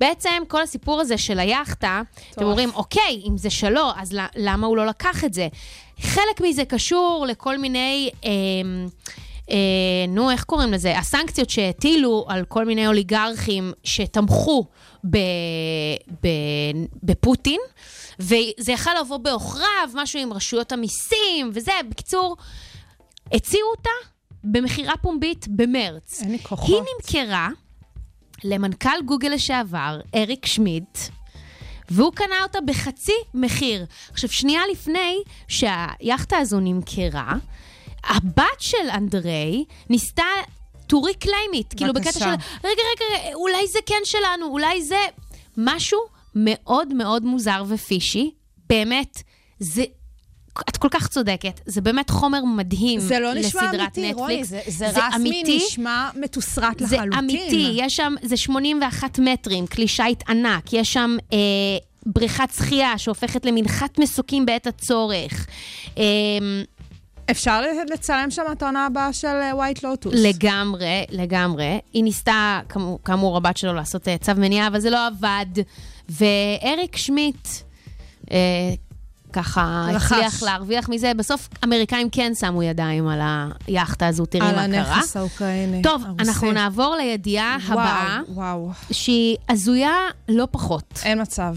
[0.00, 4.76] בעצם כל הסיפור הזה של היאכטה, אתם אומרים, אוקיי, אם זה שלו, אז למה הוא
[4.76, 5.48] לא לקח את זה?
[6.00, 8.10] חלק מזה קשור לכל מיני...
[8.24, 8.30] אה,
[9.50, 9.56] אה,
[10.08, 10.98] נו, איך קוראים לזה?
[10.98, 14.66] הסנקציות שהטילו על כל מיני אוליגרכים שתמכו
[15.10, 15.18] ב,
[16.22, 16.28] ב,
[17.02, 17.60] בפוטין,
[18.18, 21.72] וזה יכל לבוא בעוכריו, משהו עם רשויות המיסים וזה.
[21.90, 22.36] בקיצור,
[23.32, 23.90] הציעו אותה
[24.44, 26.22] במכירה פומבית במרץ.
[26.22, 26.68] אין לי כוחות.
[26.68, 27.48] היא נמכרה
[28.44, 30.98] למנכ"ל גוגל לשעבר, אריק שמידט,
[31.90, 33.86] והוא קנה אותה בחצי מחיר.
[34.10, 35.16] עכשיו, שנייה לפני
[35.48, 37.34] שהיאכטה הזו נמכרה,
[38.04, 40.22] הבת של אנדרי ניסתה
[40.92, 42.24] to reclaim it, כאילו בקטע של,
[42.64, 44.96] רגע, רגע, אולי זה כן שלנו, אולי זה...
[45.56, 45.98] משהו
[46.34, 48.30] מאוד מאוד מוזר ופישי,
[48.68, 49.22] באמת,
[49.58, 49.84] זה...
[50.68, 54.16] את כל כך צודקת, זה באמת חומר מדהים זה לא נשמע לסדרת אמיתי, נטפליקס.
[54.16, 57.18] רוני, זה, זה, רסמי אמיתי, נשמע מתוסרט זה לחלוטין.
[57.18, 61.38] אמיתי, יש שם, זה 81 מטרים, כלי שיט ענק, יש שם אה,
[62.06, 65.46] בריכת שחייה שהופכת למנחת מסוקים בעת הצורך.
[65.98, 66.04] אה,
[67.30, 70.14] אפשר לצלם שם את העונה הבאה של ווייט לוטוס.
[70.16, 71.80] לגמרי, לגמרי.
[71.92, 75.46] היא ניסתה, כאמור, כאמור הבת שלו, לעשות אה, צו מניעה, אבל זה לא עבד.
[76.08, 77.48] ואריק שמיט,
[78.30, 78.36] אה,
[79.32, 80.12] ככה רכש.
[80.12, 81.12] הצליח להרוויח מזה.
[81.16, 83.20] בסוף אמריקאים כן שמו ידיים על
[83.66, 84.94] היאכטה הזו, תראי על מה קרה.
[84.94, 85.82] הנכס האוקראיני.
[85.82, 86.22] טוב, הרוסי.
[86.22, 89.96] אנחנו נעבור לידיעה וואו, הבאה, וואו, שהיא הזויה
[90.28, 91.00] לא פחות.
[91.04, 91.54] אין מצב.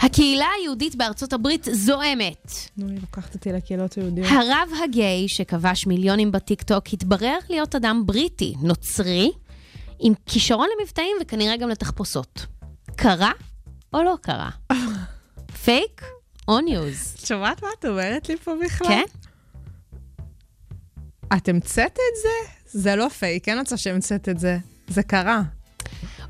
[0.00, 2.52] הקהילה היהודית בארצות הברית זועמת.
[2.76, 4.28] נו, היא לוקחת אותי לקהילות היהודיות.
[4.30, 9.30] הרב הגיי, שכבש מיליונים בטיקטוק, התברר להיות אדם בריטי, נוצרי,
[10.00, 12.46] עם כישרון למבטאים וכנראה גם לתחפושות.
[12.96, 13.32] קרה
[13.94, 14.50] או לא קרה?
[15.64, 16.04] פייק
[16.48, 17.14] או news?
[17.20, 18.88] את שומעת מה את אומרת לי פה בכלל?
[18.88, 19.04] כן?
[21.36, 22.52] את המצאת את זה?
[22.80, 24.58] זה לא פייק, אין מצב שהמצאת את זה.
[24.88, 25.42] זה קרה.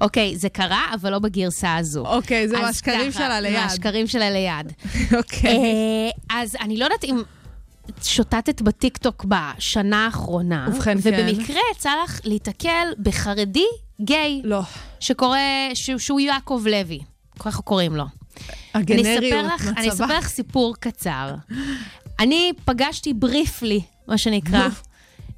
[0.01, 2.07] אוקיי, זה קרה, אבל לא בגרסה הזו.
[2.07, 3.53] אוקיי, זה מהשקרים שלה ליד.
[3.53, 4.73] מהשקרים שלה ליד.
[5.19, 5.51] אוקיי.
[5.51, 7.23] אה, אז אני לא יודעת אם
[8.03, 11.11] שוטטת בטיקטוק בשנה האחרונה, ובכן, כן.
[11.15, 13.67] ובמקרה יצא לך להיתקל בחרדי
[14.01, 14.61] גיי, לא.
[15.01, 15.39] שקורא,
[15.75, 16.99] שהוא, שהוא יעקב לוי,
[17.39, 18.05] ככה קוראים לו.
[18.75, 20.05] הגנריות, לך, אני מצבה.
[20.05, 21.35] אספר לך סיפור קצר.
[22.21, 24.69] אני פגשתי בריפלי, מה שנקרא.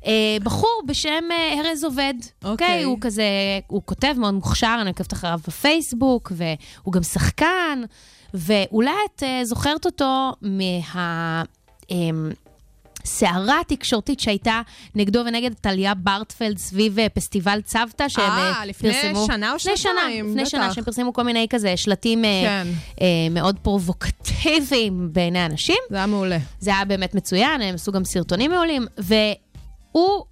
[0.06, 2.14] אה, בחור בשם אה, ארז עובד.
[2.44, 2.52] אוקיי.
[2.52, 2.82] אוקיי.
[2.82, 3.24] הוא כזה,
[3.66, 7.82] הוא כותב מאוד מוכשר, אני עוקבת אחריו בפייסבוק, והוא גם שחקן,
[8.34, 11.42] ואולי את אה, זוכרת אותו מה...
[11.90, 12.30] אמ,
[13.04, 14.60] סערה תקשורתית שהייתה
[14.94, 19.26] נגדו ונגד טליה ברטפלד סביב אה, פסטיבל צוותא, שהם אה, אה, לפני פרסמו...
[19.26, 20.74] שנה או לפני שנה, שנתיים, לפני שנה, בטח.
[20.74, 22.68] שהם פרסמו כל מיני כזה שלטים אה, כן.
[23.00, 25.76] אה, מאוד פרובוקטיביים בעיני אנשים.
[25.90, 26.38] זה היה מעולה.
[26.60, 28.86] זה היה באמת מצוין, הם עשו גם סרטונים מעולים,
[29.94, 30.24] והוא,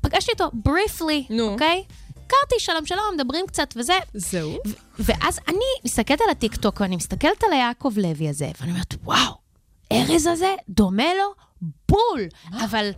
[0.00, 1.52] פגשתי אותו בריפלי, נו.
[1.52, 1.84] אוקיי?
[2.10, 3.98] הכרתי, שלום שלום, מדברים קצת וזה.
[4.14, 4.58] זהו.
[4.98, 9.34] ואז אני מסתכלת על הטיקטוק ואני מסתכלת על היעקב לוי הזה, ואני אומרת, וואו,
[9.92, 11.34] ארז הזה דומה לו
[11.88, 12.28] בול.
[12.52, 12.90] אבל,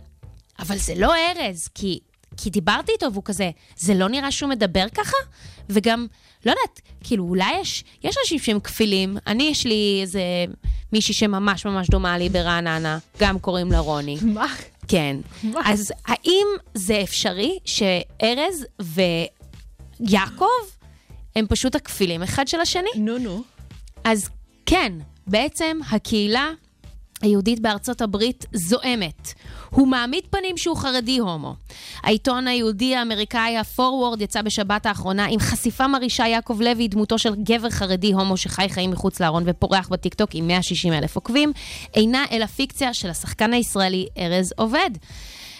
[0.59, 1.99] אבל זה לא ארז, כי,
[2.37, 5.17] כי דיברתי איתו והוא כזה, זה לא נראה שהוא מדבר ככה?
[5.69, 6.07] וגם,
[6.45, 9.17] לא יודעת, כאילו, אולי יש, יש אנשים שהם כפילים.
[9.27, 10.21] אני, יש לי איזה
[10.93, 14.17] מישהי שממש ממש דומה לי ברעננה, גם קוראים לה רוני.
[14.35, 14.47] מה?
[14.87, 15.17] כן.
[15.43, 15.61] מה?
[15.65, 18.65] אז האם זה אפשרי שארז
[19.99, 20.45] ויעקב
[21.35, 22.89] הם פשוט הכפילים אחד של השני?
[22.95, 23.43] נו, נו.
[24.03, 24.29] אז
[24.65, 24.93] כן,
[25.27, 26.51] בעצם הקהילה
[27.21, 29.33] היהודית בארצות הברית זועמת.
[29.75, 31.55] הוא מעמיד פנים שהוא חרדי הומו.
[32.03, 37.69] העיתון היהודי האמריקאי ה-Forward יצא בשבת האחרונה עם חשיפה מרעישה יעקב לוי, דמותו של גבר
[37.69, 41.51] חרדי הומו שחי חיים מחוץ לארון ופורח בטיקטוק עם 160 אלף עוקבים,
[41.93, 44.89] אינה אלא פיקציה של השחקן הישראלי ארז עובד.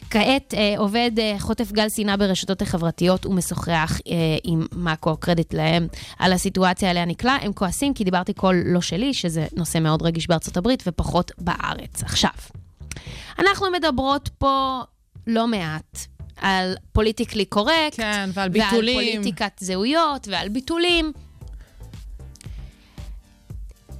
[0.09, 5.87] כעת אה, עובד אה, חוטף גל שנאה ברשתות החברתיות ומשוחח אה, עם מאקו, קרדיט להם,
[6.19, 7.37] על הסיטואציה אליה נקלע.
[7.41, 12.03] הם כועסים כי דיברתי בקול לא שלי, שזה נושא מאוד רגיש בארצות הברית, ופחות בארץ.
[12.03, 12.31] עכשיו,
[13.39, 14.81] אנחנו מדברות פה
[15.27, 15.99] לא מעט
[16.37, 19.21] על politically correct, כן, ועל ועל ביטולים.
[19.21, 21.11] פוליטיקת זהויות ועל ביטולים.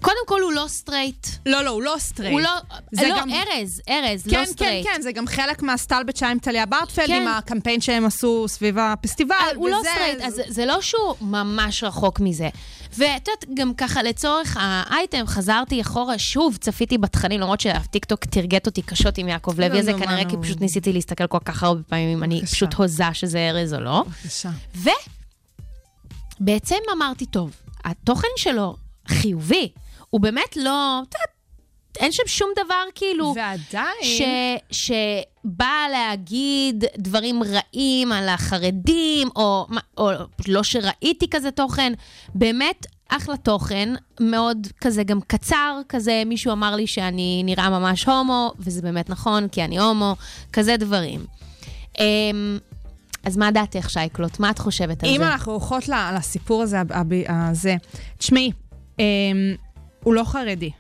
[0.05, 1.27] קודם כל, הוא לא סטרייט.
[1.45, 2.33] לא, לא, הוא לא סטרייט.
[2.33, 2.49] הוא לא...
[2.91, 4.87] זה לא, גם- ארז, ארז, כן, לא כן, סטרייט.
[4.87, 7.21] כן, זה גם חלק מהסטלבט שהיה עם טליה ברטפלד, כן.
[7.21, 9.35] עם הקמפיין שהם עשו סביב הפסטיבל.
[9.35, 12.49] אה, הוא לא וזה- סטרייט, אז זה לא שהוא ממש רחוק מזה.
[12.97, 18.81] ואת יודעת, גם ככה לצורך האייטם, חזרתי אחורה, שוב צפיתי בתכנים, למרות שהטיקטוק תרגט אותי
[18.81, 20.35] קשות עם יעקב לוי הזה, נו, מה, כנראה כי.
[20.41, 22.41] פשוט ניסיתי להסתכל כל כך הרבה פעמים אם אני.
[22.45, 24.03] פשוט הוזה שזה ארז או לא.
[24.07, 24.49] בבקשה.
[26.39, 27.51] ובעצם אמרתי, טוב,
[27.85, 28.75] התוכן שלו
[29.07, 29.69] חיובי,
[30.15, 31.29] הוא באמת לא, את יודעת,
[31.99, 33.33] אין שם שום דבר כאילו...
[33.35, 33.95] ועדיין...
[34.03, 34.21] ש,
[34.71, 40.09] שבא להגיד דברים רעים על החרדים, או, או
[40.47, 41.93] לא שראיתי כזה תוכן,
[42.35, 48.51] באמת אחלה תוכן, מאוד כזה גם קצר, כזה מישהו אמר לי שאני נראה ממש הומו,
[48.59, 50.15] וזה באמת נכון, כי אני הומו,
[50.53, 51.25] כזה דברים.
[51.99, 52.57] אמ,
[53.23, 54.39] אז מה דעתך, שייקלוט?
[54.39, 55.27] מה את חושבת על אם זה?
[55.27, 56.81] אנחנו הולכות לסיפור הזה,
[57.27, 57.75] הזה,
[58.17, 58.51] תשמעי,
[58.99, 59.03] אמ,
[60.05, 60.71] הוא לא חרדי.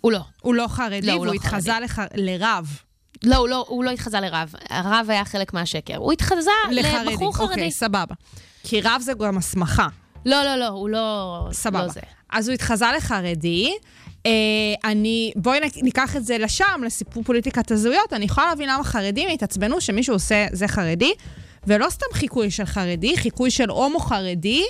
[0.00, 0.20] הוא לא.
[0.42, 2.78] הוא לא חרדי, לא, הוא והוא לא התחזה לח- לרב.
[3.24, 4.54] לא, הוא לא, הוא לא התחזה לרב.
[4.70, 5.96] הרב היה חלק מהשקר.
[5.96, 7.10] הוא התחזה לחרדי.
[7.12, 7.50] לבחור חרדי.
[7.50, 8.14] אוקיי, סבבה.
[8.64, 9.86] כי רב זה גם הסמכה.
[10.26, 11.48] לא, לא, לא, הוא לא...
[11.52, 11.82] סבבה.
[11.82, 12.00] לא זה.
[12.32, 13.74] אז הוא התחזה לחרדי.
[14.26, 14.30] אה,
[14.84, 18.12] אני, בואי ניקח את זה לשם, לסיפור פוליטיקת הזהויות.
[18.12, 21.12] אני יכולה להבין למה חרדים התעצבנו שמישהו עושה זה חרדי,
[21.66, 24.62] ולא סתם חיקוי של חרדי, חיקוי של הומו חרדי,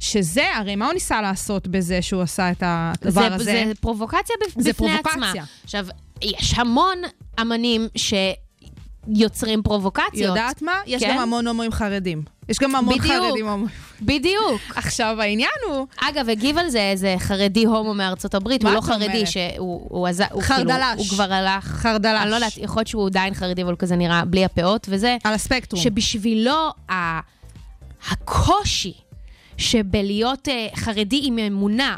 [0.00, 3.64] שזה, הרי מה הוא ניסה לעשות בזה שהוא עשה את הדבר זה, הזה?
[3.66, 5.12] זה פרובוקציה בפ- זה בפני פרובוקציה.
[5.12, 5.32] עצמה.
[5.64, 5.86] עכשיו,
[6.22, 6.98] יש המון
[7.40, 7.88] אמנים
[9.14, 10.28] שיוצרים פרובוקציות.
[10.28, 10.72] יודעת מה?
[10.86, 11.10] יש כן?
[11.10, 12.22] גם המון הומואים חרדים.
[12.48, 13.14] יש גם המון בדיוק.
[13.14, 13.74] חרדים הומואים.
[14.02, 14.60] בדיוק.
[14.76, 15.86] עכשיו, העניין הוא...
[15.96, 19.26] אגב, הגיב על זה איזה חרדי הומו מארצות הברית, הוא לא חרדי, אומרת?
[19.26, 20.22] שהוא הוא עז...
[20.32, 20.84] הוא חרדלש.
[20.84, 21.64] כאילו, הוא כבר הלך...
[21.64, 22.22] חרדלש.
[22.22, 25.16] אני לא יודעת, יכול להיות שהוא עדיין חרדי, אבל הוא כזה נראה בלי הפאות וזה.
[25.24, 25.82] על הספקטרום.
[25.82, 27.20] שבשבילו ה...
[28.10, 28.92] הקושי
[29.60, 31.96] שבלהיות uh, חרדי עם אמונה,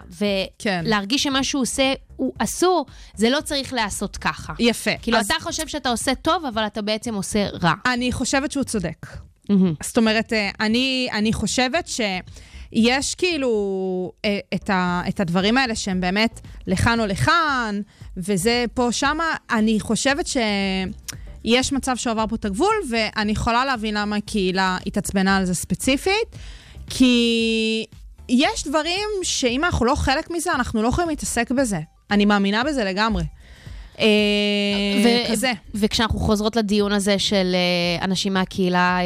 [0.59, 0.83] כן.
[0.85, 4.53] ולהרגיש שמה שהוא עושה הוא אסור, זה לא צריך להיעשות ככה.
[4.59, 4.91] יפה.
[5.03, 7.73] כאילו, אז אתה חושב שאתה עושה טוב, אבל אתה בעצם עושה רע.
[7.87, 9.07] אני חושבת שהוא צודק.
[9.49, 9.75] מהמם.
[9.83, 16.01] זאת אומרת, אה, אני, אני חושבת שיש כאילו אה, את, ה, את הדברים האלה שהם
[16.01, 17.81] באמת לכאן או לכאן,
[18.17, 23.95] וזה פה, שמה, אני חושבת שיש מצב שהוא עבר פה את הגבול, ואני יכולה להבין
[23.95, 26.37] למה הקהילה התעצבנה על זה ספציפית,
[26.95, 27.87] כי
[28.29, 31.81] יש דברים שאם אנחנו לא חלק מזה, אנחנו לא יכולים להתעסק בזה.
[32.11, 33.25] אני מאמינה בזה לגמרי.
[33.99, 34.07] אה,
[35.05, 35.53] ו- כזה.
[35.75, 38.99] וכשאנחנו חוזרות לדיון הזה של אה, אנשים מהקהילה,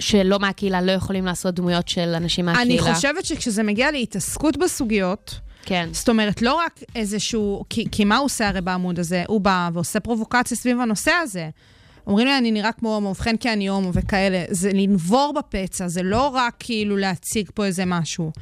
[0.00, 2.84] שלא מהקהילה, לא יכולים לעשות דמויות של אנשים מהקהילה.
[2.84, 5.88] אני חושבת שכשזה מגיע להתעסקות בסוגיות, כן.
[5.92, 7.64] זאת אומרת, לא רק איזשהו...
[7.70, 9.24] כי, כי מה הוא עושה הרי בעמוד הזה?
[9.26, 11.48] הוא בא ועושה פרובוקציה סביב הנושא הזה.
[12.06, 14.44] אומרים לי, אני נראה כמו הומו, ובכן כי אני הומו וכאלה.
[14.50, 18.32] זה לנבור בפצע, זה לא רק כאילו להציג פה איזה משהו.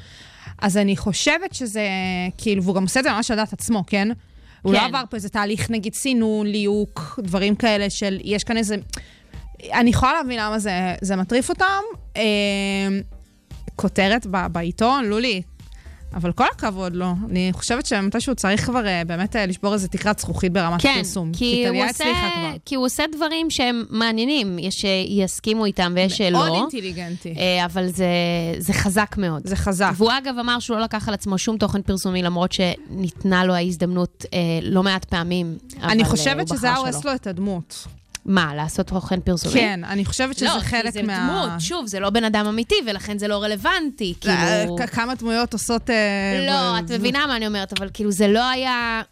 [0.59, 1.83] אז אני חושבת שזה,
[2.39, 4.09] כאילו, והוא גם עושה את זה ממש על דעת עצמו, כן?
[4.63, 4.85] הוא לא כן.
[4.85, 8.77] עבר פה איזה תהליך, נגיד, סינון, ליהוק, דברים כאלה של, יש כאן איזה...
[9.73, 11.83] אני יכולה להבין למה זה, זה מטריף אותם.
[12.17, 12.23] אה,
[13.77, 15.43] כותרת ב- בעיתון, לולי,
[16.15, 17.15] אבל כל הכבוד לו.
[17.31, 21.33] אני חושבת שמתישהו צריך כבר אה, באמת אה, לשבור איזה תקרת זכוכית ברמת כן, הפרסום.
[21.33, 22.05] כי הוא, עושה.
[22.65, 26.39] כי הוא עושה דברים שהם מעניינים, יש שיסכימו איתם ויש שלא.
[26.39, 27.35] מאוד אינטליגנטי.
[27.39, 28.07] אה, אבל זה,
[28.59, 29.43] זה חזק מאוד.
[29.47, 29.93] זה חזק.
[29.97, 34.25] והוא אגב אמר שהוא לא לקח על עצמו שום תוכן פרסומי, למרות שניתנה לו ההזדמנות
[34.33, 35.59] אה, לא מעט פעמים.
[35.83, 37.05] אני אה, חושבת שזה היה הורס.
[37.05, 37.87] לו את הדמות.
[38.25, 39.55] מה, לעשות תוכן פרסומי?
[39.55, 41.19] כן, אני חושבת שזה לא, חלק כי זה מה...
[41.19, 44.77] דמות, שוב, זה לא בן אדם אמיתי, ולכן זה לא רלוונטי, אה, כאילו...
[44.93, 45.91] כמה דמויות עושות...
[45.91, 49.03] אה, לא, ב- את מבינה מה אני אומרת, אבל כאילו זה לא היה...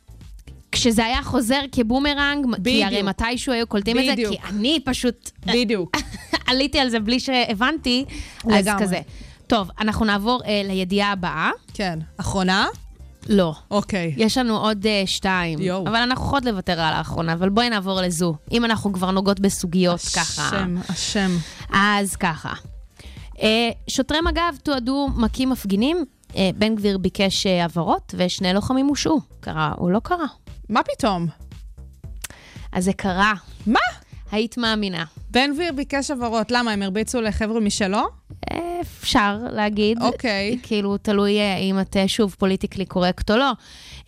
[0.72, 2.84] כשזה היה חוזר כבומרנג, כי בדיוק.
[2.86, 4.32] הרי מתישהו היו קולטים את זה, בדיוק.
[4.32, 5.96] כי אני פשוט בדיוק.
[6.48, 8.04] עליתי על זה בלי שהבנתי,
[8.44, 8.84] אז לגמרי.
[8.84, 9.00] כזה.
[9.46, 11.50] טוב, אנחנו נעבור אה, לידיעה הבאה.
[11.74, 11.98] כן.
[12.16, 12.66] אחרונה?
[13.28, 13.54] לא.
[13.70, 14.14] אוקיי.
[14.16, 15.86] יש לנו עוד אה, שתיים, יואו.
[15.88, 18.34] אבל אנחנו יכולות לוותר על האחרונה, אבל בואי נעבור לזו.
[18.52, 20.48] אם אנחנו כבר נוגעות בסוגיות ככה.
[20.48, 21.30] השם, השם.
[21.72, 22.52] אז ככה.
[23.42, 26.04] אה, שוטרי מג"ב תועדו מכים מפגינים,
[26.36, 29.20] אה, בן גביר ביקש אה, הבהרות, ושני לוחמים הושעו.
[29.40, 30.26] קרה או לא קרה?
[30.68, 31.26] מה פתאום?
[32.72, 33.32] אז זה קרה.
[33.66, 33.80] מה?
[34.32, 35.04] היית מאמינה.
[35.30, 36.50] בן גביר ביקש הבהרות.
[36.50, 38.02] למה, הם הרביצו לחבר'ה משלו?
[38.80, 40.02] אפשר להגיד.
[40.02, 40.58] אוקיי.
[40.62, 43.52] כאילו, תלוי אה, אם את אה, שוב politically correct או לא.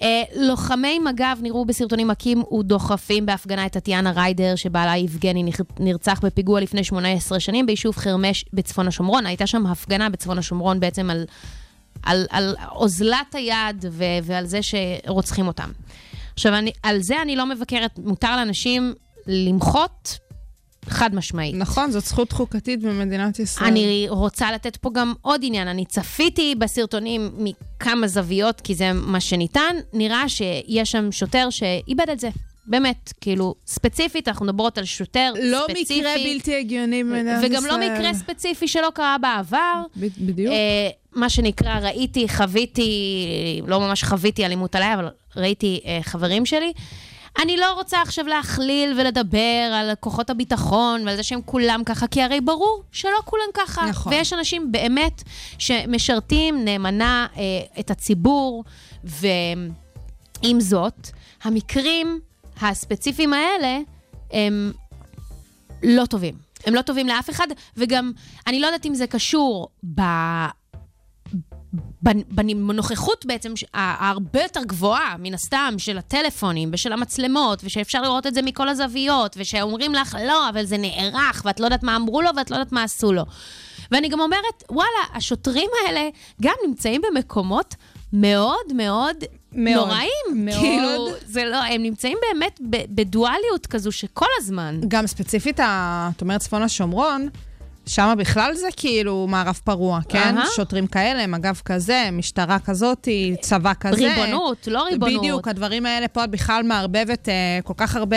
[0.03, 6.61] אה, לוחמי מג"ב נראו בסרטונים מכים ודוחפים בהפגנה את טטיאנה ריידר, שבעלה יבגני נרצח בפיגוע
[6.61, 9.27] לפני 18 שנים ביישוב חרמש בצפון השומרון.
[9.27, 11.25] הייתה שם הפגנה בצפון השומרון בעצם על,
[12.03, 15.71] על, על אוזלת היד ו- ועל זה שרוצחים אותם.
[16.35, 18.95] עכשיו, אני, על זה אני לא מבקרת, מותר לאנשים
[19.29, 20.19] למחות,
[20.87, 21.55] חד משמעית.
[21.55, 23.67] נכון, זאת זכות חוקתית במדינת ישראל.
[23.69, 25.69] אני רוצה לתת פה גם עוד עניין.
[25.69, 29.77] אני צפיתי בסרטונים מכמה זוויות, כי זה מה שניתן.
[29.93, 32.29] נראה שיש שם שוטר שאיבד את זה.
[32.67, 36.01] באמת, כאילו, ספציפית, אנחנו מדברות על שוטר לא ספציפי.
[36.01, 37.53] מקרה בלתי הגיוני במדינת ישראל.
[37.53, 39.83] וגם לא מקרה ספציפי שלא קרה בעבר.
[39.97, 40.53] בדיוק.
[40.53, 42.91] אה, מה שנקרא, ראיתי, חוויתי,
[43.67, 46.73] לא ממש חוויתי אלימות עליי, אבל ראיתי אה, חברים שלי.
[47.39, 52.23] אני לא רוצה עכשיו להכליל ולדבר על כוחות הביטחון ועל זה שהם כולם ככה, כי
[52.23, 53.87] הרי ברור שלא כולם ככה.
[53.87, 54.13] נכון.
[54.13, 55.23] ויש אנשים באמת
[55.59, 57.43] שמשרתים נאמנה אה,
[57.81, 58.65] את הציבור,
[59.05, 61.09] ועם זאת,
[61.43, 62.21] המקרים
[62.61, 63.79] הספציפיים האלה
[64.33, 64.73] הם
[65.83, 66.35] לא טובים.
[66.67, 68.13] הם לא טובים לאף אחד, וגם,
[68.47, 70.01] אני לא יודעת אם זה קשור ב...
[72.03, 72.35] בנ-
[72.67, 78.43] בנוכחות בעצם ההרבה יותר גבוהה, מן הסתם, של הטלפונים ושל המצלמות, ושאפשר לראות את זה
[78.43, 82.51] מכל הזוויות, ושאומרים לך, לא, אבל זה נערך, ואת לא יודעת מה אמרו לו, ואת
[82.51, 83.23] לא יודעת מה עשו לו.
[83.91, 86.09] ואני גם אומרת, וואלה, השוטרים האלה
[86.43, 87.75] גם נמצאים במקומות
[88.13, 89.17] מאוד מאוד
[89.53, 90.11] מאוד, נוראים.
[90.45, 90.59] מאוד.
[90.61, 94.81] כאילו, זה לא, הם נמצאים באמת בדואליות כזו שכל הזמן.
[94.89, 97.29] גם ספציפית, את אומרת צפון השומרון,
[97.89, 100.39] שם בכלל זה כאילו מערב פרוע, כן?
[100.39, 100.47] אהה.
[100.57, 103.09] שוטרים כאלה, מג"ב כזה, משטרה כזאת,
[103.41, 104.15] צבא כזה.
[104.15, 105.19] ריבונות, לא ריבונות.
[105.19, 108.17] בדיוק, הדברים האלה פה את בכלל מערבבת אה, כל כך הרבה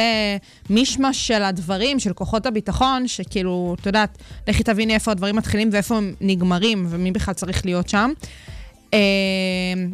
[0.70, 4.18] מישמש של הדברים, של כוחות הביטחון, שכאילו, את יודעת,
[4.48, 8.12] לכי תביני איפה הדברים מתחילים ואיפה הם נגמרים, ומי בכלל צריך להיות שם.
[8.94, 9.00] אה,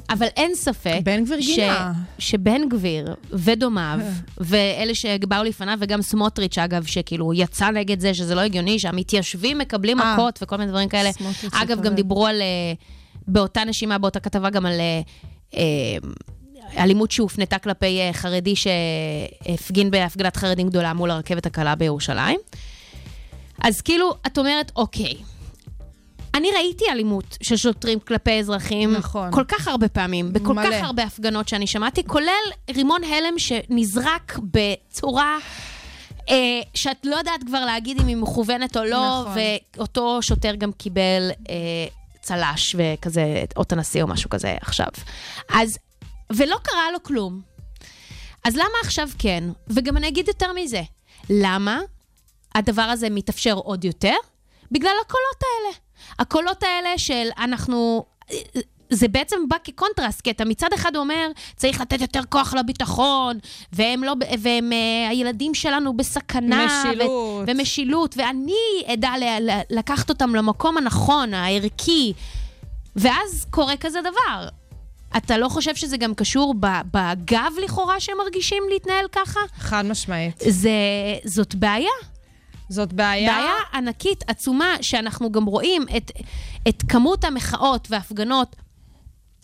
[0.09, 0.99] אבל אין ספק...
[1.03, 1.93] בן גביר גינה.
[2.19, 3.99] שבן גביר ודומיו,
[4.37, 10.01] ואלה שבאו לפניו, וגם סמוטריץ', אגב, שכאילו יצא נגד זה, שזה לא הגיוני, שהמתיישבים מקבלים
[10.01, 10.13] אה.
[10.13, 11.09] מכות וכל מיני דברים כאלה.
[11.51, 11.81] אגב.
[11.81, 12.41] גם דיברו על...
[12.41, 12.73] אה,
[13.27, 14.79] באותה נשימה, באותה כתבה, גם על...
[14.79, 15.01] אה,
[15.57, 15.97] אה,
[16.77, 22.39] אלימות שהופנתה כלפי אה, חרדי שהפגין בהפגנת חרדים גדולה מול הרכבת הקלה בירושלים.
[23.61, 25.13] אז כאילו, את אומרת, אוקיי,
[26.37, 29.31] אני ראיתי אלימות של שוטרים כלפי אזרחים נכון.
[29.31, 30.71] כל כך הרבה פעמים, בכל מלא.
[30.71, 32.33] כך הרבה הפגנות שאני שמעתי, כולל
[32.75, 35.37] רימון הלם שנזרק בצורה...
[36.29, 39.41] אה, שאת לא יודעת כבר להגיד אם היא מכוונת או לא, נכון.
[39.77, 41.55] ואותו שוטר גם קיבל אה,
[42.21, 44.87] צל"ש וכזה, אות הנשיא או משהו כזה עכשיו.
[45.49, 45.77] אז,
[46.33, 47.41] ולא קרה לו כלום.
[48.45, 49.43] אז למה עכשיו כן?
[49.67, 50.81] וגם אני אגיד יותר מזה,
[51.29, 51.79] למה
[52.55, 54.15] הדבר הזה מתאפשר עוד יותר?
[54.71, 55.86] בגלל הקולות האלה.
[56.19, 58.05] הקולות האלה של אנחנו...
[58.89, 63.37] זה בעצם בא כקונטרסט, כי אתה מצד אחד אומר, צריך לתת יותר כוח לביטחון,
[63.73, 66.65] והם לא, והם, אה, הילדים שלנו בסכנה.
[66.65, 67.09] משילות.
[67.09, 72.13] ו, ומשילות, ואני אדע ל, ל, לקחת אותם למקום הנכון, הערכי.
[72.95, 74.47] ואז קורה כזה דבר.
[75.17, 76.55] אתה לא חושב שזה גם קשור
[76.91, 79.39] בגב לכאורה שהם מרגישים להתנהל ככה?
[79.57, 80.43] חד משמעית.
[80.47, 80.69] זה,
[81.25, 82.16] זאת בעיה.
[82.69, 83.31] זאת בעיה.
[83.31, 86.11] בעיה ענקית, עצומה, שאנחנו גם רואים את,
[86.67, 88.55] את כמות המחאות וההפגנות,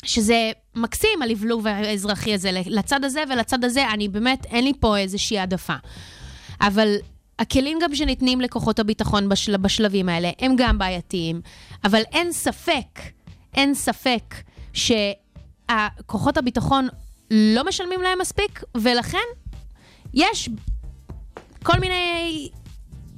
[0.06, 5.40] שזה מקסים, הלבלוב האזרחי הזה, לצד הזה ולצד הזה, אני באמת, אין לי פה איזושהי
[5.40, 5.76] העדפה.
[6.62, 6.96] אבל
[7.40, 11.42] הכלים גם שניתנים לכוחות הביטחון בשל, בשלבים האלה, הם גם בעייתיים,
[11.84, 13.00] אבל אין ספק,
[13.54, 14.36] אין ספק
[14.74, 16.88] שכוחות הביטחון
[17.32, 19.18] לא משלמים להם מספיק, ולכן
[20.14, 20.50] יש
[21.64, 22.50] כל מיני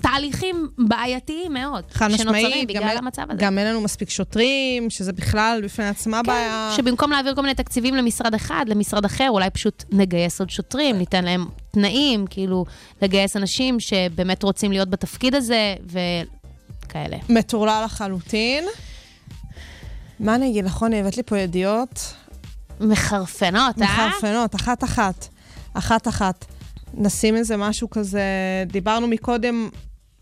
[0.05, 2.83] תהליכים בעייתיים מאוד, חד משמעית, גם.
[3.37, 6.71] גם אין לנו מספיק שוטרים, שזה בכלל בפני עצמה בעיה.
[6.71, 10.97] כן, שבמקום להעביר כל מיני תקציבים למשרד אחד, למשרד אחר, אולי פשוט נגייס עוד שוטרים,
[10.97, 12.65] ניתן להם תנאים, כאילו,
[13.01, 17.17] לגייס אנשים שבאמת רוצים להיות בתפקיד הזה, וכאלה.
[17.29, 18.63] מטורלל לחלוטין.
[20.19, 22.13] מה אני אגיד, נכון, הבאת לי פה ידיעות
[22.79, 24.07] מחרפנות, אה?
[24.07, 25.27] מחרפנות, אחת-אחת.
[25.73, 26.45] אחת-אחת.
[26.93, 28.23] נשים איזה משהו כזה,
[28.67, 29.69] דיברנו מקודם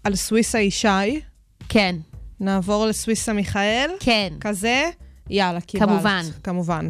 [0.04, 1.22] על סוויסה ישי,
[1.70, 1.96] כן,
[2.40, 4.34] נעבור לסוויסה מיכאל, כן.
[4.42, 4.90] כזה,
[5.30, 5.90] יאללה, קיבלת.
[5.90, 6.24] כמובן.
[6.44, 6.88] כמובן.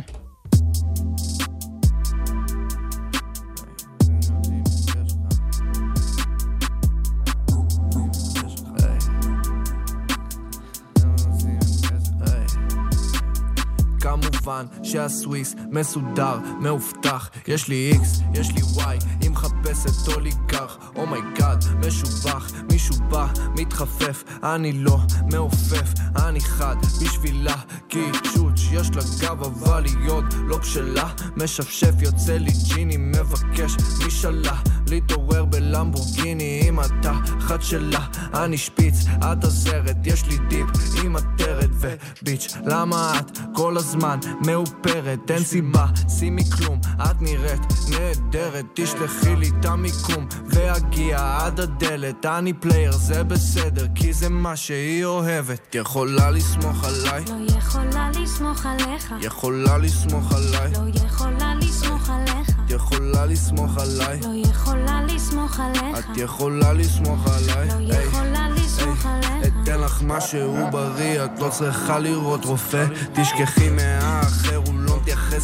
[14.43, 17.29] כמובן שהסוויס מסודר, מאובטח.
[17.47, 20.77] יש לי איקס, יש לי וואי, היא מחפשת אוליגרך.
[20.95, 24.23] אומייגאד, משובח, מישהו בא, מתחפף.
[24.43, 24.97] אני לא
[25.31, 25.93] מעופף,
[26.25, 27.55] אני חד בשבילה.
[27.89, 31.09] כי שוץ' יש לה גב אבל היא עוד לא בשלה.
[31.37, 33.75] משפשף יוצא לי ג'יני מבקש
[34.07, 34.55] משאלה
[34.89, 38.05] להתעורר בלמבורגיני עם התחת שלה.
[38.33, 40.67] אני שפיץ, את עזרת, יש לי דיפ
[41.03, 41.69] עם עטרת.
[41.73, 45.31] ו bitch למה את כל הזמן מאופרת?
[45.31, 45.85] אין סיבה,
[46.19, 48.65] שימי כלום, את נראית נהדרת.
[48.73, 52.25] תשלחי לי את המיקום ואגיע עד הדלת.
[52.25, 55.75] אני פלייר, זה בסדר, כי זה מה שהיא אוהבת.
[55.75, 59.13] יכולה לסמוך עליי, לא יכולה לסמוך עליך.
[59.21, 60.71] יכולה לסמוך עליי?
[60.71, 62.42] לא יכולה לסמוך עליך.
[62.75, 65.99] יכולה לסמוך עליי לא יכולה לסמוך עליך.
[65.99, 67.93] את יכולה לסמוך עליי לא.
[67.93, 69.53] יכולה לסמוך עליך.
[69.63, 74.52] אתן לך משהו בריא, את לא צריכה לראות רופא תשכחי מהאחר,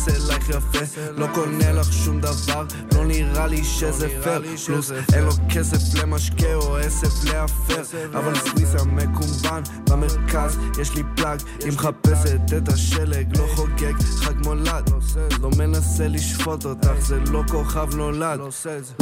[0.07, 1.11] מתייחס אלייך יפה.
[1.17, 2.63] לא קונה לך שום דבר,
[2.95, 7.81] לא נראה לי שזה פייר פלוס אין לו כסף למשקה או עשב לאפר
[8.13, 11.39] אבל סוויסה מקומבן במרכז יש לי plug.
[11.63, 14.89] היא מחפשת את השלג לא חוגג חג מולד.
[15.41, 18.39] לא מנסה לשפוט אותך זה לא כוכב נולד.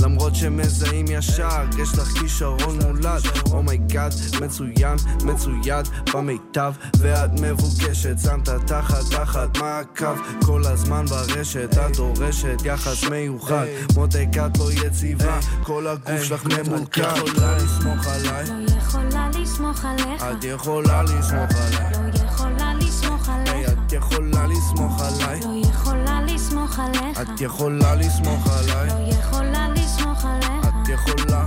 [0.02, 3.22] למרות שמזהים ישר יש לך כישרון מולד.
[3.52, 6.74] Oh my God מצוין מצויד במיטב.
[7.00, 10.46] ואת מבוקשת שמת תחת תחת מעקב.
[10.46, 13.66] כל הזמן ברשת את דורשת יחס מיוחד
[13.96, 19.86] מותק את לא יציבה כל הגוף שלך ממורכב את יכולה לסמוך עליי לא יכולה לסמוך
[19.86, 20.24] עליך.
[20.24, 23.70] את יכולה לסמוך עליי לא יכולה לסמוך עליך.
[23.72, 27.22] את יכולה לסמוך עליי לא יכולה לסמוך עליך.
[27.22, 30.66] את יכולה לסמוך עליי לא יכולה לסמוך עליך.
[30.68, 31.46] את יכולה,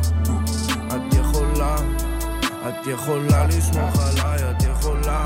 [0.88, 1.76] את יכולה,
[2.68, 5.22] את יכולה לסמוך עליי, את יכולה,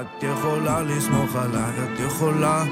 [0.00, 2.64] את יכולה לסמוך עליי, את יכולה,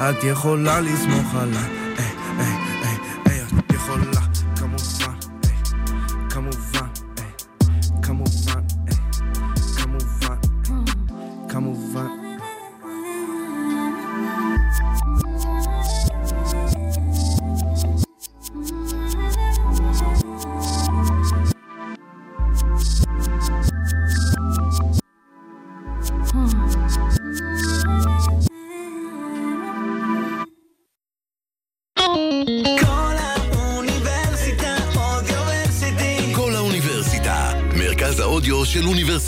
[0.00, 1.70] את יכולה לסמוך עליי,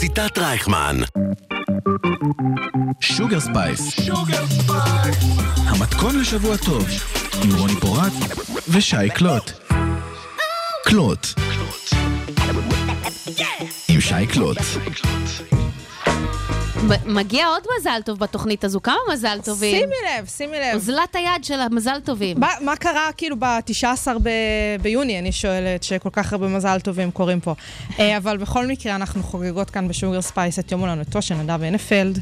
[0.03, 0.97] אוניברסיטת רייכמן.
[2.99, 4.09] Sugar Spice.
[5.57, 6.87] המתכון לשבוע טוב,
[7.43, 8.13] עם רוני פורט
[8.69, 9.51] ושי קלוט.
[10.85, 11.27] קלוט.
[13.89, 14.57] עם שי קלוט.
[17.05, 19.79] מגיע עוד מזל טוב בתוכנית הזו, כמה מזל טובים?
[19.79, 20.73] שימי לב, שימי לב.
[20.73, 22.39] אוזלת היד של המזל טובים.
[22.39, 24.29] מה, מה קרה כאילו ב-19 ב-
[24.81, 27.53] ביוני, אני שואלת, שכל כך הרבה מזל טובים קורים פה.
[27.99, 31.63] אה, אבל בכל מקרה, אנחנו חוגגות כאן ב Sugar Spice את יום הולדתו של נדב
[31.63, 32.19] הנפלד,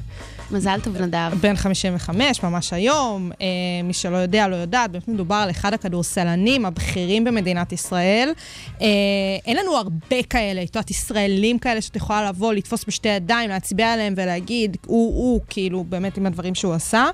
[0.51, 1.31] מזל טוב, נדב.
[1.41, 3.31] בן 55, ממש היום.
[3.41, 3.47] אה,
[3.83, 8.33] מי שלא יודע, לא יודעת, באמת מדובר על אחד הכדורסלנים הבכירים במדינת ישראל.
[8.81, 8.87] אה,
[9.45, 13.93] אין לנו הרבה כאלה, את יודעת, ישראלים כאלה שאת יכולה לבוא, לתפוס בשתי ידיים, להצביע
[13.93, 14.50] עליהם ולהגיד,
[14.85, 17.05] הוא, הוא, כאילו, באמת עם הדברים שהוא עשה.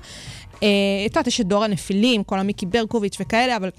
[0.62, 0.68] אה,
[1.06, 3.70] את יודעת, יש את דור הנפילים, כל המיקי ברקוביץ' וכאלה, אבל...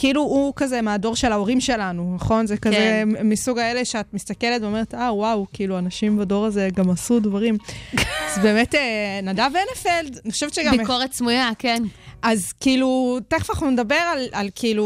[0.00, 2.46] כאילו הוא כזה מהדור של ההורים שלנו, נכון?
[2.46, 3.28] זה כזה כן.
[3.28, 7.56] מסוג האלה שאת מסתכלת ואומרת, אה, וואו, כאילו, אנשים בדור הזה גם עשו דברים.
[8.28, 10.76] אז באמת, אה, נדב הנפלד, אני חושבת שגם...
[10.76, 11.82] ביקורת סמויה, כן.
[12.22, 14.84] אז כאילו, תכף אנחנו נדבר על, על כאילו,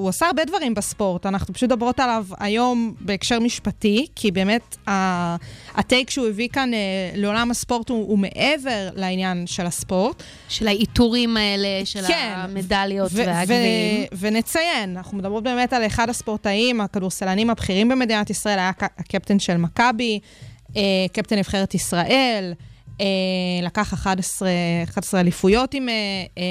[0.00, 5.36] הוא עשה הרבה דברים בספורט, אנחנו פשוט מדברות עליו היום בהקשר משפטי, כי באמת ה-
[5.74, 6.78] הטייק שהוא הביא כאן אה,
[7.14, 10.22] לעולם הספורט הוא, הוא מעבר לעניין של הספורט.
[10.48, 12.32] של העיטורים האלה, של כן.
[12.36, 14.04] המדליות ו- והגביעים.
[14.12, 19.56] ו- ונציין, אנחנו מדברות באמת על אחד הספורטאים, הכדורסלנים הבכירים במדינת ישראל, היה הקפטן של
[19.56, 20.20] מכבי,
[20.76, 22.52] אה, קפטן נבחרת ישראל,
[23.00, 23.06] אה,
[23.62, 24.48] לקח 11,
[24.84, 25.94] 11 אליפויות עם אה,
[26.38, 26.42] אה,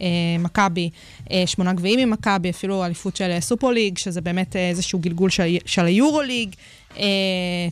[0.00, 0.90] אה, מכבי,
[1.30, 4.98] אה, שמונה גביעים עם מכבי, אפילו אליפות של אה, סופר ליג, שזה באמת אה, איזשהו
[4.98, 6.54] גלגול של, של היורו ליג, אה,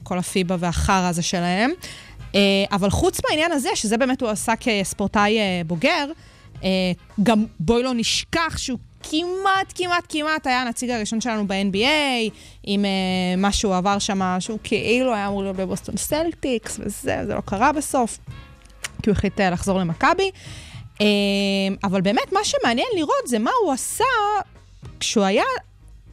[0.03, 1.71] כל הפיבה והחרא הזה שלהם.
[2.35, 2.41] אה,
[2.73, 6.07] אבל חוץ מהעניין הזה, שזה באמת הוא עשה כספורטאי אה, בוגר,
[6.65, 6.69] אה,
[7.23, 12.31] גם בואי לא נשכח שהוא כמעט, כמעט, כמעט היה הנציג הראשון שלנו ב-NBA,
[12.65, 12.91] עם אה,
[13.37, 17.73] מה שהוא עבר שם, שהוא כאילו היה אמור להיות בבוסטון סלטיקס, וזה, זה לא קרה
[17.73, 18.19] בסוף,
[19.03, 20.31] כי הוא החליט אה, לחזור למכבי.
[21.01, 21.07] אה,
[21.85, 24.05] אבל באמת, מה שמעניין לראות זה מה הוא עשה
[25.01, 25.45] כשהוא היה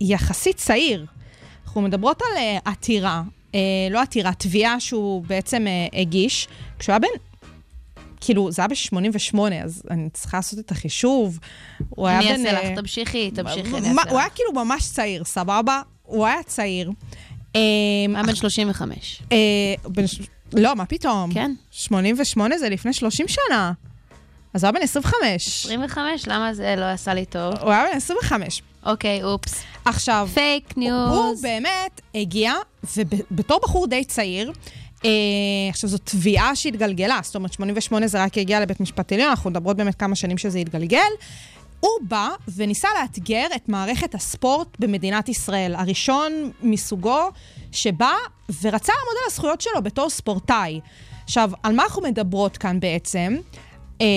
[0.02, 1.06] יחסית צעיר.
[1.76, 3.24] אנחנו מדברות על אה, עתירה,
[3.56, 3.60] אה,
[3.92, 6.48] לא עתירה, תביעה שהוא בעצם אה, הגיש,
[6.80, 7.08] כשהוא היה בן
[8.22, 11.40] כאילו, זה היה ב-88, אז אני צריכה לעשות את החישוב.
[11.90, 12.46] הוא היה אני בן...
[12.46, 14.34] אעשה אה, לך, תמשיכי, תמשיכי, אני אעשה הוא היה לך.
[14.36, 15.82] כאילו ממש צעיר, סבבה?
[16.04, 16.92] הוא היה צעיר.
[17.54, 19.22] היה בן 35.
[19.32, 19.38] אה,
[19.86, 20.22] בן ש-
[20.54, 21.34] לא, מה פתאום?
[21.34, 21.52] כן.
[21.72, 23.72] 88 זה לפני 30 שנה.
[24.54, 25.66] אז הוא היה בן 25.
[25.66, 27.54] 25, למה זה לא עשה לי טוב?
[27.62, 28.62] הוא היה בן 25.
[28.86, 29.64] אוקיי, אופס.
[29.86, 31.12] עכשיו, fake news.
[31.18, 32.54] הוא באמת הגיע,
[32.98, 34.52] ובתור בחור די צעיר,
[35.06, 35.10] אה,
[35.70, 39.78] עכשיו זו תביעה שהתגלגלה, זאת אומרת 88 זה רק הגיע לבית משפט עליון, אנחנו מדברות
[39.78, 41.00] באמת כמה שנים שזה התגלגל.
[41.80, 47.30] הוא בא וניסה לאתגר את מערכת הספורט במדינת ישראל, הראשון מסוגו
[47.72, 48.14] שבא
[48.62, 50.80] ורצה לעמוד על הזכויות שלו בתור ספורטאי.
[51.24, 53.36] עכשיו, על מה אנחנו מדברות כאן בעצם?
[54.02, 54.08] אה,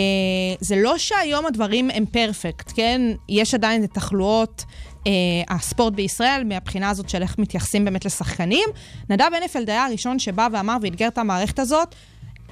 [0.61, 3.01] זה לא שהיום הדברים הם פרפקט, כן?
[3.29, 4.64] יש עדיין תחלואות
[5.07, 5.12] אה,
[5.49, 8.68] הספורט בישראל, מהבחינה הזאת של איך מתייחסים באמת לשחקנים.
[9.11, 11.95] נדב הנפלד היה הראשון שבא ואמר ואתגר את המערכת הזאת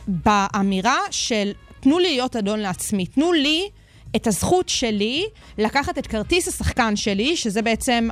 [0.08, 3.68] באמירה של תנו לי להיות אדון לעצמי, תנו לי
[4.16, 5.26] את הזכות שלי
[5.58, 8.08] לקחת את כרטיס השחקן שלי, שזה בעצם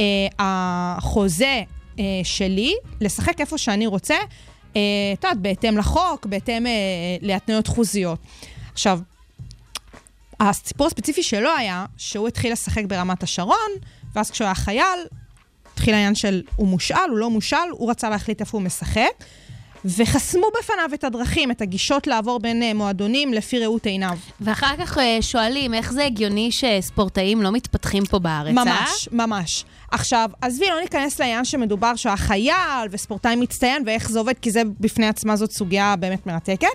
[0.00, 0.04] אה,
[0.38, 1.62] החוזה
[1.98, 4.16] אה, שלי, לשחק איפה שאני רוצה,
[4.76, 4.80] אה,
[5.12, 6.72] את יודעת, בהתאם לחוק, בהתאם אה,
[7.22, 8.18] להתניות חוזיות.
[8.78, 9.00] עכשיו,
[10.40, 13.70] הסיפור הספציפי שלו היה שהוא התחיל לשחק ברמת השרון,
[14.12, 14.98] ואז כשהוא היה חייל,
[15.72, 19.24] התחיל העניין של הוא מושאל, הוא לא מושאל, הוא רצה להחליט איפה הוא משחק,
[19.84, 24.18] וחסמו בפניו את הדרכים, את הגישות לעבור בין אה, מועדונים לפי ראות עיניו.
[24.40, 28.64] ואחר כך אה, שואלים, איך זה הגיוני שספורטאים לא מתפתחים פה בארץ, אה?
[28.64, 29.64] ממש, ממש.
[29.90, 34.50] עכשיו, עזבי, לא ניכנס לעניין שמדובר שהוא היה חייל וספורטאי מצטיין ואיך זה עובד, כי
[34.50, 36.68] זה בפני עצמה זאת סוגיה באמת מרתקת.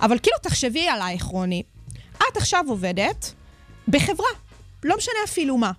[0.00, 1.62] אבל כאילו, תחשבי עלייך, רוני.
[2.16, 3.32] את עכשיו עובדת
[3.88, 4.28] בחברה,
[4.84, 5.72] לא משנה אפילו מה,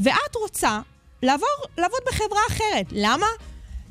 [0.00, 0.80] ואת רוצה
[1.22, 1.48] לעבור,
[1.78, 2.86] לעבוד בחברה אחרת.
[2.90, 3.26] למה?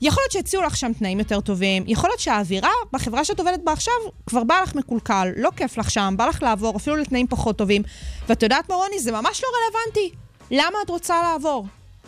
[0.02, 3.72] יכול להיות שהציעו לך שם תנאים יותר טובים, יכול להיות שהאווירה בחברה שאת עובדת בה
[3.72, 3.94] עכשיו
[4.26, 7.84] כבר בא לך מקולקל, לא כיף לך שם, בא לך לעבור אפילו לתנאים פחות טובים.
[8.30, 9.00] ואת יודעת מה, רוני?
[9.00, 10.16] זה ממש לא רלוונטי.
[10.52, 11.66] למה את רוצה לעבור?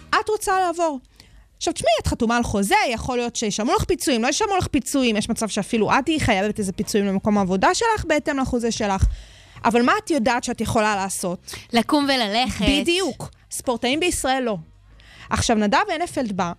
[0.10, 1.00] את רוצה לעבור.
[1.58, 5.18] עכשיו, תשמעי, את חתומה על חוזה, יכול להיות שישלמו לך פיצויים, לא ישלמו לך פיצויים,
[5.18, 9.06] יש מצב שאפילו את תהיי חייבת איזה פיצויים למקום העבודה שלך בהתאם לחוזה שלך.
[9.66, 11.54] אבל מה את יודעת שאת יכולה לעשות?
[11.74, 12.66] לקום וללכת.
[12.70, 13.30] בדיוק.
[13.52, 14.58] ספורטאים בישראל לא.
[15.30, 16.52] עכשיו, נדב הנפלד בא,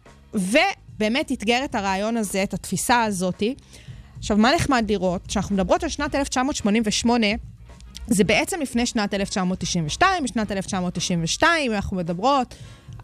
[0.99, 3.55] ובאמת אתגר את הרעיון הזה, את התפיסה הזאתי.
[4.19, 5.27] עכשיו, מה נחמד לראות?
[5.27, 7.27] כשאנחנו מדברות על שנת 1988,
[8.07, 12.55] זה בעצם לפני שנת 1992, בשנת 1992 אנחנו מדברות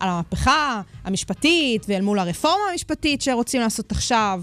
[0.01, 4.41] על המהפכה המשפטית ואל מול הרפורמה המשפטית שרוצים לעשות עכשיו.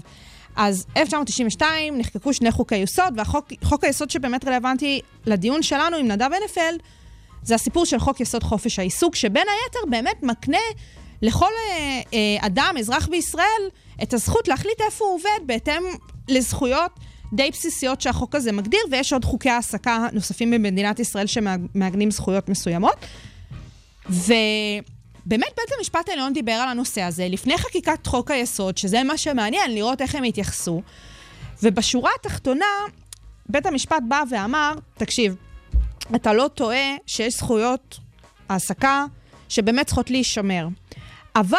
[0.56, 6.80] אז 1992 נחקקו שני חוקי יסוד, והחוק היסוד שבאמת רלוונטי לדיון שלנו עם נדב הנפלד,
[7.42, 10.58] זה הסיפור של חוק יסוד חופש העיסוק, שבין היתר באמת מקנה
[11.22, 13.62] לכל אה, אה, אדם, אזרח בישראל,
[14.02, 15.82] את הזכות להחליט איפה הוא עובד בהתאם
[16.28, 16.90] לזכויות
[17.32, 22.96] די בסיסיות שהחוק הזה מגדיר, ויש עוד חוקי העסקה נוספים במדינת ישראל שמעגנים זכויות מסוימות.
[24.06, 29.74] ובאמת בית המשפט העליון דיבר על הנושא הזה לפני חקיקת חוק היסוד, שזה מה שמעניין,
[29.74, 30.82] לראות איך הם יתייחסו.
[31.62, 32.64] ובשורה התחתונה,
[33.48, 35.36] בית המשפט בא ואמר, תקשיב,
[36.14, 37.98] אתה לא טועה שיש זכויות
[38.48, 39.04] העסקה
[39.48, 40.68] שבאמת צריכות להישמר.
[41.36, 41.58] אבל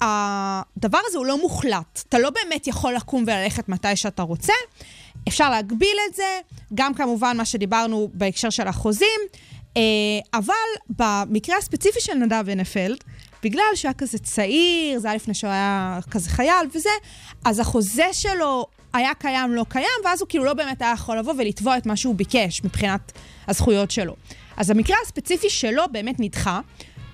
[0.00, 2.02] הדבר הזה הוא לא מוחלט.
[2.08, 4.52] אתה לא באמת יכול לקום וללכת מתי שאתה רוצה.
[5.28, 6.40] אפשר להגביל את זה,
[6.74, 9.20] גם כמובן מה שדיברנו בהקשר של החוזים,
[9.76, 9.82] אה,
[10.34, 10.54] אבל
[10.88, 13.04] במקרה הספציפי של נדב הנפלד,
[13.42, 16.90] בגלל שהיה כזה צעיר, זה היה לפני שהוא היה כזה חייל וזה,
[17.44, 21.34] אז החוזה שלו היה קיים, לא קיים, ואז הוא כאילו לא באמת היה יכול לבוא
[21.38, 23.12] ולתבוע את מה שהוא ביקש מבחינת
[23.48, 24.16] הזכויות שלו.
[24.56, 26.60] אז המקרה הספציפי שלו באמת נדחה.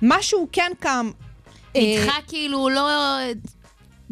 [0.03, 1.11] מה שהוא כן קם...
[1.77, 2.89] אה, נדחה כאילו לא...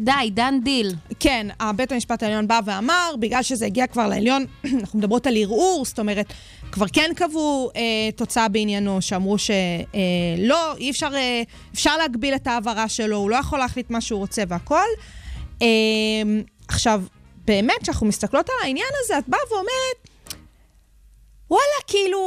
[0.01, 0.95] די, דן דיל.
[1.19, 4.45] כן, בית המשפט העליון בא ואמר, בגלל שזה הגיע כבר לעליון,
[4.79, 6.33] אנחנו מדברות על ערעור, זאת אומרת,
[6.71, 7.81] כבר כן קבעו אה,
[8.15, 9.55] תוצאה בעניינו, שאמרו שלא,
[9.95, 9.99] אה,
[10.37, 11.41] לא, אי אפשר, אה,
[11.73, 14.87] אפשר להגביל את ההעברה שלו, הוא לא יכול להחליט מה שהוא רוצה והכל.
[15.61, 15.67] אה,
[16.67, 17.01] עכשיו,
[17.45, 20.10] באמת, כשאנחנו מסתכלות על העניין הזה, את באה ואומרת,
[21.51, 22.19] וואלה, כאילו,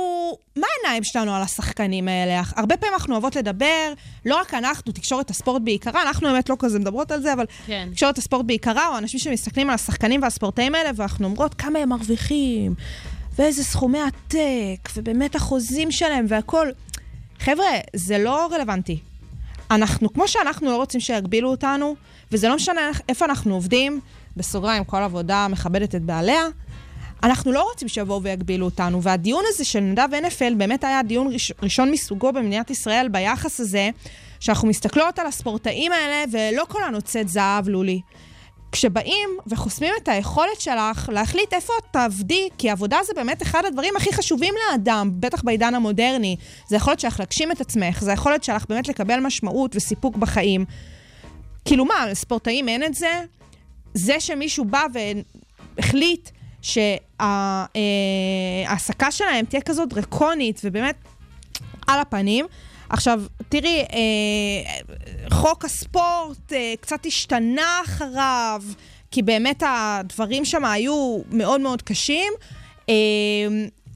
[0.57, 2.43] מה העיניים שלנו על השחקנים האלה?
[2.57, 3.93] הרבה פעמים אנחנו אוהבות לדבר,
[4.25, 7.89] לא רק אנחנו, תקשורת הספורט בעיקרה, אנחנו באמת לא כזה מדברות על זה, אבל כן.
[7.93, 12.75] תקשורת הספורט בעיקרה, או אנשים שמסתכלים על השחקנים והספורטאים האלה, ואנחנו אומרות כמה הם מרוויחים,
[13.39, 16.73] ואיזה סכומי עתק, ובאמת החוזים שלהם והכול.
[17.39, 18.99] חבר'ה, זה לא רלוונטי.
[19.71, 21.97] אנחנו, כמו שאנחנו לא רוצים שיגבילו אותנו,
[22.33, 24.01] וזה לא משנה איפה אנחנו עובדים,
[24.37, 26.43] בסוגריים, כל עבודה מכבדת את בעליה,
[27.25, 31.53] אנחנו לא רוצים שיבואו ויגבילו אותנו, והדיון הזה של נדב הנפלד באמת היה דיון ראש,
[31.63, 33.91] ראשון מסוגו במדינת ישראל ביחס הזה,
[34.41, 38.01] שאנחנו מסתכלות על הספורטאים האלה, ולא כל הנוצאת זהב, לולי.
[38.73, 43.97] כשבאים וחוסמים את היכולת שלך להחליט איפה את תעבדי, כי עבודה זה באמת אחד הדברים
[43.97, 46.37] הכי חשובים לאדם, בטח בעידן המודרני.
[46.69, 50.65] זה יכולת שלך להגשים את עצמך, זה יכולת שלך באמת לקבל משמעות וסיפוק בחיים.
[51.65, 53.23] כאילו מה, לספורטאים אין את זה?
[53.95, 56.31] זה שמישהו בא והחליט
[57.73, 60.97] שההעסקה שלהם תהיה כזאת דרקונית ובאמת
[61.87, 62.47] על הפנים,
[62.89, 64.63] עכשיו, תראי, אה,
[65.31, 68.63] חוק הספורט אה, קצת השתנה אחריו,
[69.11, 72.33] כי באמת הדברים שם היו מאוד מאוד קשים.
[72.89, 72.95] אה,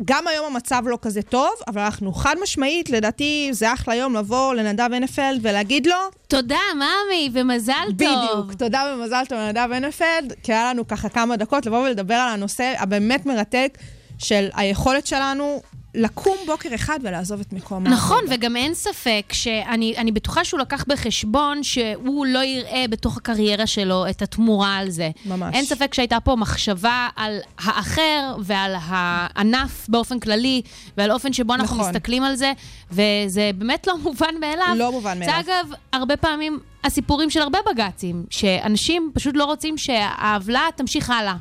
[0.05, 4.55] גם היום המצב לא כזה טוב, אבל אנחנו חד משמעית, לדעתי זה אחלה יום לבוא
[4.55, 5.97] לנדב הנפלד ולהגיד לו,
[6.29, 7.95] תודה, ממי, ומזל טוב.
[7.95, 12.29] בדיוק, תודה ומזל טוב לנדב הנפלד, כי היה לנו ככה כמה דקות לבוא ולדבר על
[12.29, 13.79] הנושא הבאמת מרתק
[14.19, 15.63] של היכולת שלנו
[15.95, 18.35] לקום בוקר אחד ולעזוב את מקום נכון, העבודה.
[18.35, 24.07] וגם אין ספק שאני אני בטוחה שהוא לקח בחשבון שהוא לא יראה בתוך הקריירה שלו
[24.11, 25.11] את התמורה על זה.
[25.27, 25.55] ממש.
[25.55, 30.63] אין ספק שהייתה פה מחשבה על האחר ועל הענף באופן כללי,
[30.97, 31.91] ועל האופן שבו אנחנו נכון.
[31.91, 32.53] מסתכלים על זה,
[32.91, 34.75] וזה באמת לא מובן מאליו.
[34.77, 35.35] לא מובן מאליו.
[35.45, 41.35] זה אגב, הרבה פעמים הסיפורים של הרבה בג"צים, שאנשים פשוט לא רוצים שהעוולה תמשיך הלאה.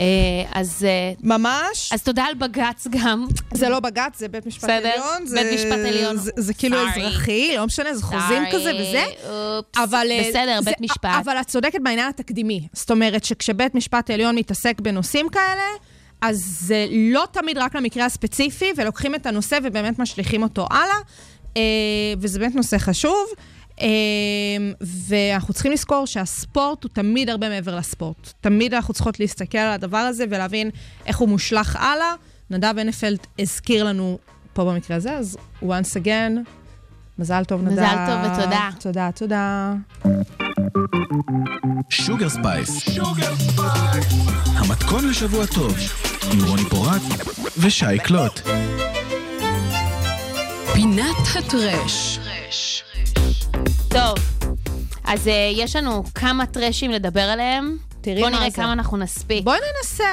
[0.00, 0.04] אה,
[0.52, 1.92] אז, אה, ממש.
[1.92, 3.26] אז תודה על בג"ץ גם.
[3.54, 5.26] זה לא בג"ץ, זה בית משפט בסדר, עליון.
[5.26, 6.16] זה, בית משפט עליון.
[6.16, 6.98] זה, זה כאילו Sorry.
[6.98, 9.04] אזרחי, לא משנה, זה חוזים Sorry, כזה וזה.
[9.56, 9.78] אופס.
[9.82, 10.06] אבל...
[10.10, 11.10] אה, בסדר, זה, בית משפט.
[11.24, 12.68] אבל את צודקת בעניין התקדימי.
[12.72, 15.62] זאת אומרת שכשבית משפט עליון מתעסק בנושאים כאלה,
[16.20, 20.94] אז זה לא תמיד רק למקרה הספציפי, ולוקחים את הנושא ובאמת משליכים אותו הלאה,
[21.56, 21.62] אה,
[22.20, 23.26] וזה באמת נושא חשוב.
[23.80, 23.86] אה,
[24.80, 28.32] ואנחנו צריכים לזכור שהספורט הוא תמיד הרבה מעבר לספורט.
[28.40, 30.70] תמיד אנחנו צריכות להסתכל על הדבר הזה ולהבין
[31.06, 32.14] איך הוא מושלך הלאה.
[32.50, 34.18] נדב הנפלד הזכיר לנו
[34.52, 36.50] פה במקרה הזה, אז once again,
[37.18, 37.72] מזל טוב, נדב.
[37.72, 38.70] מזל טוב ותודה.
[38.80, 39.74] תודה, תודה.
[41.88, 42.98] Sugar Spice.
[44.46, 45.76] המתכון לשבוע טוב,
[46.32, 47.02] עם רוני פורט
[47.58, 48.40] ושי קלוט.
[50.72, 52.18] פינת ה trash.
[53.94, 54.14] טוב,
[55.04, 57.76] אז uh, יש לנו כמה trash ים לדבר עליהם.
[58.00, 58.56] תראי בוא מה נראה זה.
[58.56, 59.44] כמה אנחנו נספיק.
[59.44, 60.08] בואי ננסה.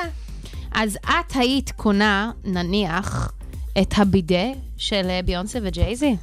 [0.72, 3.32] אז את היית קונה, נניח,
[3.82, 4.46] את הבידה
[4.78, 6.16] של אה, ביונסה וג'ייזי?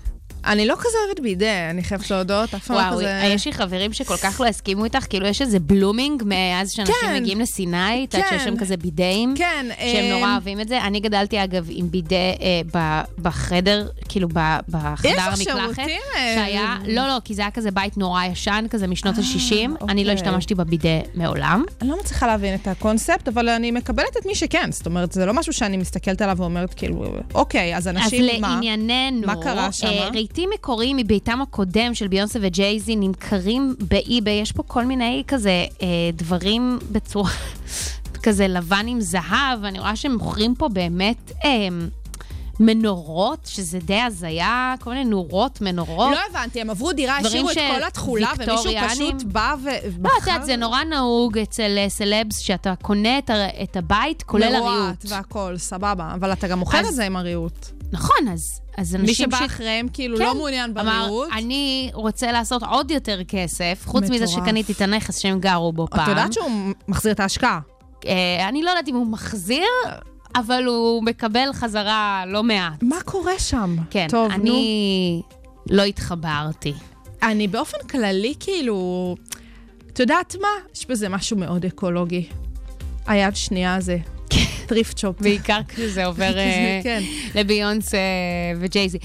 [0.45, 3.31] אני לא כזה אוהבת בידה, אני חייבת להודות, אף פעם לא וואו, כזה...
[3.35, 7.17] יש לי חברים שכל כך לא הסכימו איתך, כאילו יש איזה blooming מאז שאנשים כן.
[7.17, 8.39] מגיעים לסיני, את יודעת כן.
[8.39, 10.83] שיש שם כזה בידאים, כן, שהם אמ, נורא אוהבים את זה.
[10.83, 15.37] אני גדלתי אגב עם בידה אה, בחדר, כאילו בחדר המקלחת.
[15.37, 19.55] שירותים, אה, שהיה, לא, לא, כי זה היה כזה בית נורא ישן, כזה משנות ה-60.
[19.89, 20.15] אני לא אוקיי.
[20.15, 21.65] השתמשתי בבידה מעולם.
[21.83, 24.73] אני לא מצליחה להבין את הקונספט, אבל אני מקבלת את מי שכן.
[24.73, 28.49] זאת אומרת, זה לא משהו שאני מסתכלת עליו ואומרת, כאילו, אוקיי, אז אז אנשים, מה?
[28.49, 30.11] לענייננו, מה קרה שמה?
[30.29, 35.51] רהיטים מקוריים מביתם הקודם של ביונסה וג'ייזי נמכרים באי-ביי, יש פה כל מיני כזה
[35.83, 37.31] אה, דברים בצורה
[38.25, 41.51] כזה לבן עם זהב, אני רואה שהם מוכרים פה באמת אה,
[42.61, 46.11] מנורות, שזה די הזיה, כל מיני נורות, מנורות.
[46.13, 48.73] לא הבנתי, הם עברו דירה, השאירו את של כל התכולה, ומישהו.
[48.89, 49.69] פשוט בא ו...
[50.05, 54.23] לא, את יודעת, זה נורא נהוג אצל אה, סלבס, שאתה קונה את, ה- את הבית,
[54.23, 55.05] כולל הריהוט.
[55.09, 56.11] והכל, סבבה.
[56.15, 57.67] אבל אתה גם אוכל אז- את זה עם הריהוט.
[57.93, 60.25] נכון, אז, אז אנשים מי שבא ש- אחריהם, כאילו, כן.
[60.25, 61.29] לא מעוניין בריהוט.
[61.29, 64.31] אמר, אני רוצה לעשות עוד יותר כסף, חוץ מזה מטורף.
[64.45, 66.01] שקניתי את הנכס שהם גרו בו פעם.
[66.03, 66.51] את יודעת שהוא
[66.89, 67.61] מחזיר את ההשקעה.
[68.07, 69.65] אה, אני לא יודעת אם הוא מחזיר,
[70.37, 72.83] אבל הוא מקבל חזרה לא מעט.
[72.83, 73.77] מה קורה שם?
[73.91, 74.35] כן, טוב, נו.
[74.35, 75.23] אני
[75.71, 76.73] לא התחברתי.
[77.23, 79.15] אני באופן כללי, כאילו,
[79.93, 80.49] את יודעת מה?
[80.75, 82.27] יש בזה משהו מאוד אקולוגי.
[83.07, 83.99] היד שנייה הזה.
[84.69, 85.21] thrift shop.
[85.21, 87.03] בעיקר כשזה עובר אה, כן.
[87.35, 88.01] לביונס אה,
[88.61, 88.99] וג'ייזי.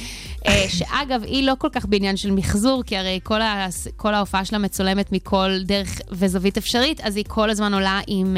[0.47, 4.45] אה, שאגב, היא לא כל כך בעניין של מחזור, כי הרי כל, ה, כל ההופעה
[4.45, 8.37] שלה מצולמת מכל דרך וזווית אפשרית, אז היא כל הזמן עולה עם...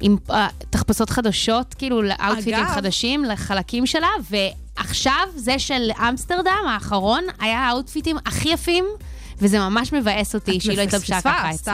[0.00, 5.90] עם אה, תחפושות חדשות, כאילו ל outfit ים אגב- חדשים, לחלקים שלה, ועכשיו זה של
[6.08, 8.84] אמסטרדם האחרון, היה ה outfit ים הכי יפים,
[9.38, 11.72] וזה ממש מבאס אותי שהיא לא התלבשה ככה אצלי.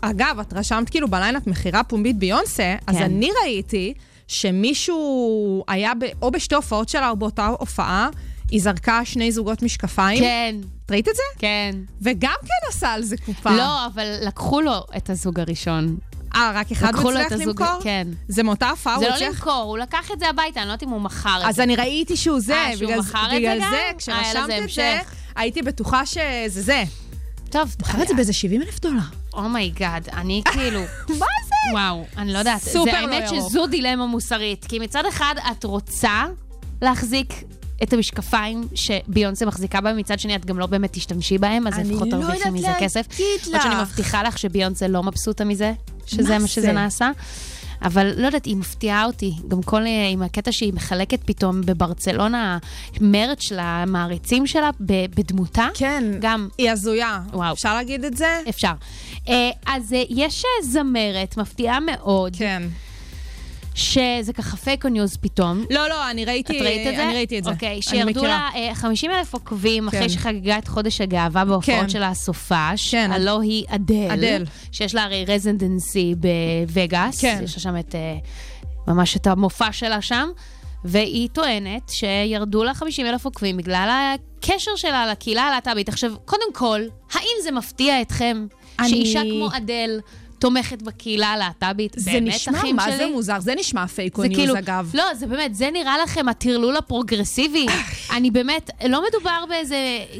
[0.00, 3.02] אגב, את רשמת כאילו ב lineup מכירה פומבית ביונסה, אז כן.
[3.02, 3.94] אני ראיתי
[4.28, 8.08] שמישהו היה ב, או בשתי הופעות שלה או באותה הופעה,
[8.50, 10.18] היא זרקה שני זוגות משקפיים.
[10.20, 10.54] כן,
[10.86, 11.22] את ראית את זה?
[11.38, 11.70] כן.
[12.02, 13.50] וגם כן עשה על זה קופה.
[13.56, 15.96] לא, אבל לקחו לו את הזוג הראשון.
[16.34, 17.82] אה, רק אחד מצליח את הזוג- למכור?
[17.82, 18.08] כן.
[18.28, 18.98] זה מאותה הופעה?
[18.98, 21.38] זה לא הצליח- למכור, הוא לקח את זה הביתה, אני לא יודעת אם הוא מכר
[21.42, 21.62] את אז זה.
[21.62, 22.54] אני ראיתי שהוא זה.
[22.54, 23.70] אה, שהוא בגלל- מכר את זה בגלל גם?
[23.70, 24.98] זה, אה, כשרשמת את זה.
[25.36, 26.22] הייתי בטוחה שזה
[26.62, 26.82] זה.
[27.54, 29.00] טוב, מוכר את זה באיזה 70 אלף דולר.
[29.34, 30.80] oh my god, אני כאילו...
[31.08, 31.72] מה זה?
[31.72, 32.62] וואו, אני לא יודעת.
[32.62, 33.50] סופר זה לא האמת ירוק.
[33.50, 34.64] שזו דילמה מוסרית.
[34.68, 36.24] כי מצד אחד את רוצה
[36.82, 37.32] להחזיק
[37.82, 41.90] את המשקפיים שביונסה מחזיקה בהם, מצד שני את גם לא באמת תשתמשי בהם, אז אני
[41.90, 43.06] לפחות לא תרוויחי יודעת מזה להגיד כסף.
[43.10, 43.46] לך.
[43.46, 45.72] למרות שאני מבטיחה לך שביונסה לא מבסוטה מזה,
[46.06, 46.72] שזה מה מה שזה זה?
[46.72, 47.10] נעשה.
[47.84, 49.32] אבל לא יודעת, היא מפתיעה אותי.
[49.48, 52.58] גם כל, אה, עם הקטע שהיא מחלקת פתאום בברצלונה
[53.00, 55.66] merch למעריצים שלה ב- בדמותה.
[55.74, 56.04] כן.
[56.20, 57.20] גם היא הזויה.
[57.32, 57.52] וואו.
[57.52, 58.40] אפשר להגיד את זה?
[58.48, 58.72] אפשר.
[59.28, 62.62] אה, אז אה, יש זמרת מפתיעה מאוד, כן.
[63.74, 65.64] שזה ככה fake news פתאום.
[65.70, 67.04] לא, לא, אני ראיתי, את ראית את זה?
[67.04, 67.50] אני ראיתי את זה.
[67.50, 68.24] אוקיי, שירדו.
[68.24, 69.96] לה 50 אלף עוקבים כן.
[69.96, 71.88] אחרי שחגגה את חודש הגאווה בהופעות כן.
[71.88, 72.90] שלה הסופש.
[72.90, 73.10] כן.
[73.12, 74.08] הלא היא אדל.
[74.12, 74.44] אדל.
[74.72, 76.14] שיש לה הרי residency
[76.66, 77.20] בווגאס.
[77.20, 77.40] כן.
[77.44, 78.16] יש לה שם את, אה,
[78.88, 80.28] ממש את המופע שלה שם.
[80.84, 85.88] והיא טוענת שירדו לה 50 אלף עוקבים בגלל הקשר שלה לקהילה הלהט"בית.
[85.88, 86.80] עכשיו, קודם כל,
[87.12, 88.46] האם זה מפתיע אתכם
[88.78, 90.00] אני- שאישה כמו אדל
[90.44, 91.92] תומכת בקהילה הלהט"בית?
[91.96, 92.96] זה נשמע, אחים מה שלי?
[92.96, 93.40] זה מוזר?
[93.40, 94.90] זה נשמע פייק או זה news, כאילו, אגב.
[94.94, 97.66] לא, זה באמת, זה נראה לכם הטרלול הפרוגרסיבי.
[98.16, 99.76] אני באמת, לא מדובר באיזה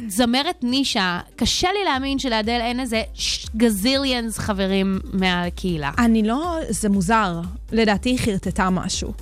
[0.07, 1.19] זמרת נישה.
[1.35, 3.03] קשה לי להאמין שלאדל אין איזה
[3.57, 5.91] גזיליאנס חברים מהקהילה.
[5.97, 7.41] אני לא, זה מוזר.
[7.71, 9.13] לדעתי היא חרטטה משהו.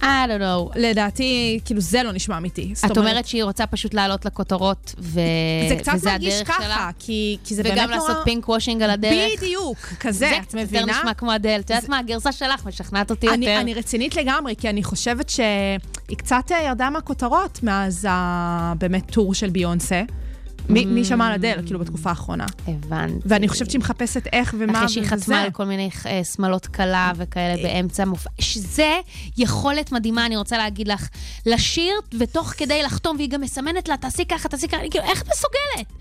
[0.00, 0.72] I don't know.
[0.76, 2.72] לדעתי, כאילו, זה לא נשמע אמיתי.
[2.86, 5.20] את אומרת שהיא רוצה פשוט לעלות לכותרות, ו...
[5.68, 6.90] זה קצת וזה מרגיש הדרך ככה, שלה?
[6.98, 8.08] כי, כי זה באמת וגם נורא...
[8.08, 9.42] לעשות פינק וושינג על הדרך?
[9.42, 10.98] בדיוק, כזה, זה את קצת יותר מבינה?
[10.98, 11.60] נשמע כמו אדל.
[11.64, 13.60] את יודעת מה, הגרסה שלך משכנעת אותי אני, יותר.
[13.60, 18.72] אני רצינית לגמרי, כי אני חושבת שהיא קצת אה, ירדה מהכותרות מאז ה...
[18.78, 20.02] באמת טור של ביונסה.
[20.70, 22.46] מי, מי שמע על אדל, כאילו, בתקופה האחרונה.
[22.66, 23.28] הבנתי.
[23.28, 25.16] ואני חושבת שהיא מחפשת איך ומה אחרי שהיא וזה.
[25.16, 28.30] חתמה על כל מיני אה, שמלות כלה וכאלה באמצע המופע.
[28.40, 29.00] שזה
[29.38, 31.08] יכולת מדהימה, אני רוצה להגיד לך.
[31.46, 35.24] לשיר ותוך כדי לחתום, והיא גם מסמנת לה, תעשי ככה, תעשי ככה, אני כאילו, איך
[35.28, 35.92] מסוגלת?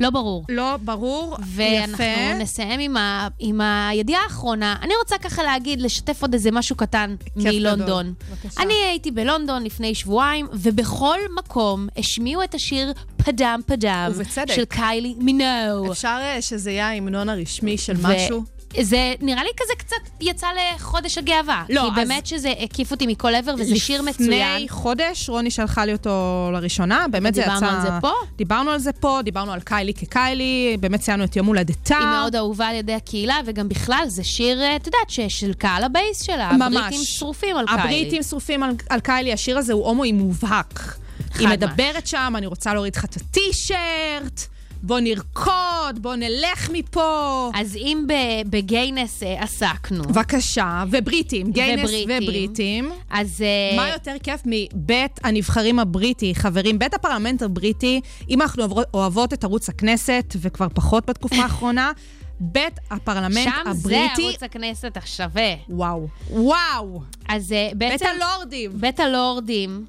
[0.00, 0.44] לא ברור.
[0.48, 2.34] לא, ברור, ואנחנו יפה.
[2.38, 4.76] נסיים עם, ה, עם הידיעה האחרונה.
[4.82, 8.14] אני רוצה ככה להגיד, לשתף עוד איזה משהו קטן מלונדון.
[8.30, 8.62] בבקשה.
[8.62, 14.54] אני הייתי בלונדון לפני שבועיים, ובכל מקום השמיעו את השיר פדם פדם, ובצדק.
[14.54, 15.92] של קיילי מינו.
[15.92, 18.55] אפשר אה, שזה יהיה ההמנון הרשמי של ו- משהו?
[18.82, 21.64] זה נראה לי כזה קצת יצא לחודש הגאווה.
[21.68, 24.28] לא, כי אז- באמת שזה הקיף אותי מכל עבר, וזה שיר מצוין.
[24.56, 26.10] לפני חודש רוני שלחה לי אותו
[26.52, 27.54] לראשונה, באמת זה יצא...
[27.54, 28.12] דיברנו על זה פה?
[28.36, 31.98] דיברנו על זה פה, דיברנו על קיילי כקיילי, באמת ציינו את יום הולדתה.
[31.98, 35.84] היא מאוד אהובה על ידי הקהילה, וגם בכלל, זה שיר, אה, את יודעת, של קהל
[35.84, 36.52] ה base שלה.
[36.52, 36.76] ממש.
[36.76, 37.82] הבריטים שרופים על קיילי.
[37.82, 40.96] הבריטים שרופים על, על קיילי, השיר הזה הוא הומואי מובהק.
[41.38, 44.40] היא מדברת שם, אני רוצה להוריד לך את הטי-שירט,
[44.82, 45.52] בוא נרקוד,
[45.94, 47.50] בוא נלך מפה.
[47.54, 48.06] אז אם
[48.50, 52.22] בגיינס אה, עסקנו, בבקשה, ובריטים, גיינס ובריטים.
[52.22, 52.90] ובריטים.
[53.10, 53.42] אז...
[53.42, 56.78] אה, מה יותר כיף מבית הנבחרים הבריטי, חברים?
[56.78, 58.64] בית הפרלמנט הבריטי, אם אנחנו
[58.94, 61.92] אוהבות- את ערוץ הכנסת, וכבר פחות בתקופה האחרונה,
[62.40, 64.22] בית הפרלמנט שם זה הבריטי...
[64.28, 65.54] ערוץ הכנסת השווה.
[65.68, 66.08] וואו.
[66.30, 67.00] וואו.
[67.28, 68.06] אז אה, בית בעצם...
[68.22, 68.70] הלורדים.
[68.74, 69.84] בית הלורדים.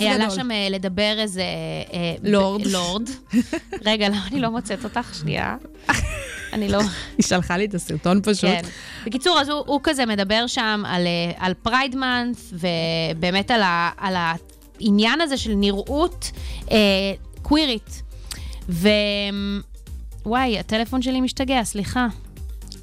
[0.00, 0.36] כיף עלה גדול.
[0.36, 1.42] שם אה, לדבר איזה...
[1.92, 2.62] אה, לורד.
[2.62, 3.08] ב- לורד.
[3.86, 5.14] רגע, למה אני לא מוצאת אותך?
[5.14, 5.56] שנייה.
[6.52, 6.78] אני לא...
[7.18, 8.50] היא שלחה לי את הסרטון פשוט.
[8.50, 8.62] כן.
[9.06, 13.90] בקיצור, אז הוא, הוא כזה מדבר שם על, אה, על Pride Month, ובאמת על, ה,
[13.96, 16.30] על העניין הזה של נראות
[16.70, 16.76] אה,
[17.42, 18.02] קווירית.
[18.68, 18.88] ו...
[20.26, 22.06] וואי, הטלפון שלי משתגע, סליחה.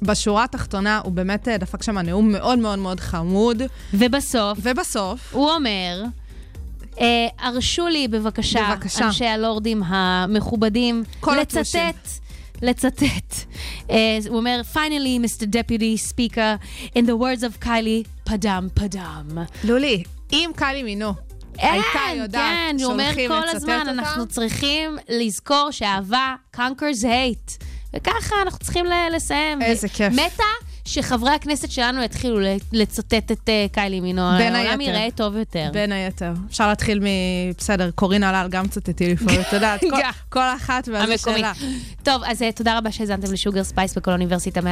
[0.02, 3.62] בשורה התחתונה, הוא באמת אה, דפק שם נאום מאוד מאוד מאוד חמוד.
[3.94, 6.04] ובסוף, ובסוף, הוא אומר,
[7.00, 9.06] אה, הרשו לי בבקשה, בבקשה.
[9.06, 12.08] אנשי הלורדים המכובדים, לצטט.
[12.62, 13.34] לצטט.
[13.90, 15.44] אה, הוא אומר, finally, Mr.
[15.44, 16.64] Deputy Speaker,
[16.96, 19.38] in the words of Kylie, פדם פדם.
[19.64, 21.14] לולי, אם קיילי מינו
[21.58, 27.64] הייתה אין, יודעת כן, הוא אומר כל הזמן, אותה, אנחנו צריכים לזכור שאהבה conquers hate.
[27.94, 29.62] וככה אנחנו צריכים לסיים.
[29.62, 30.12] איזה כיף.
[30.12, 34.22] מתה שחברי הכנסת שלנו יתחילו ל- לצטט את אה, קיילי מינוג.
[34.38, 34.82] בין העולם היתר.
[34.82, 35.70] ייראה טוב יותר.
[35.72, 36.32] בין היתר.
[36.48, 37.04] אפשר להתחיל מ...
[37.58, 39.80] בסדר, קורין אלאל גם צטטי לפעמים, את יודעת,
[40.28, 41.16] כל- אחת המקומי.
[41.38, 41.52] שלה.
[42.02, 44.62] טוב, אז אה, תודה רבה שהאזנתם ל Sugar Spice בקול האוניברסיטה 106.2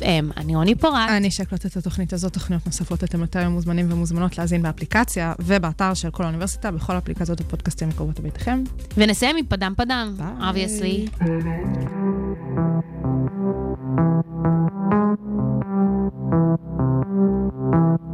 [0.00, 0.04] FM.
[0.36, 1.08] אני רוני פורט.
[1.08, 5.94] אני שי קלוט את התוכנית הזאת, תוכניות נוספות אתם יותר מוזמנים ומוזמנות להאזין באפליקציה ובאתר
[5.94, 8.62] של קול האוניברסיטה, בכל אפליקציות הפודקאסטים מקרובות לביתכם.
[8.96, 11.06] ונסיים עם פדם פדם, ביי.
[15.10, 15.20] Thank
[18.04, 18.09] you.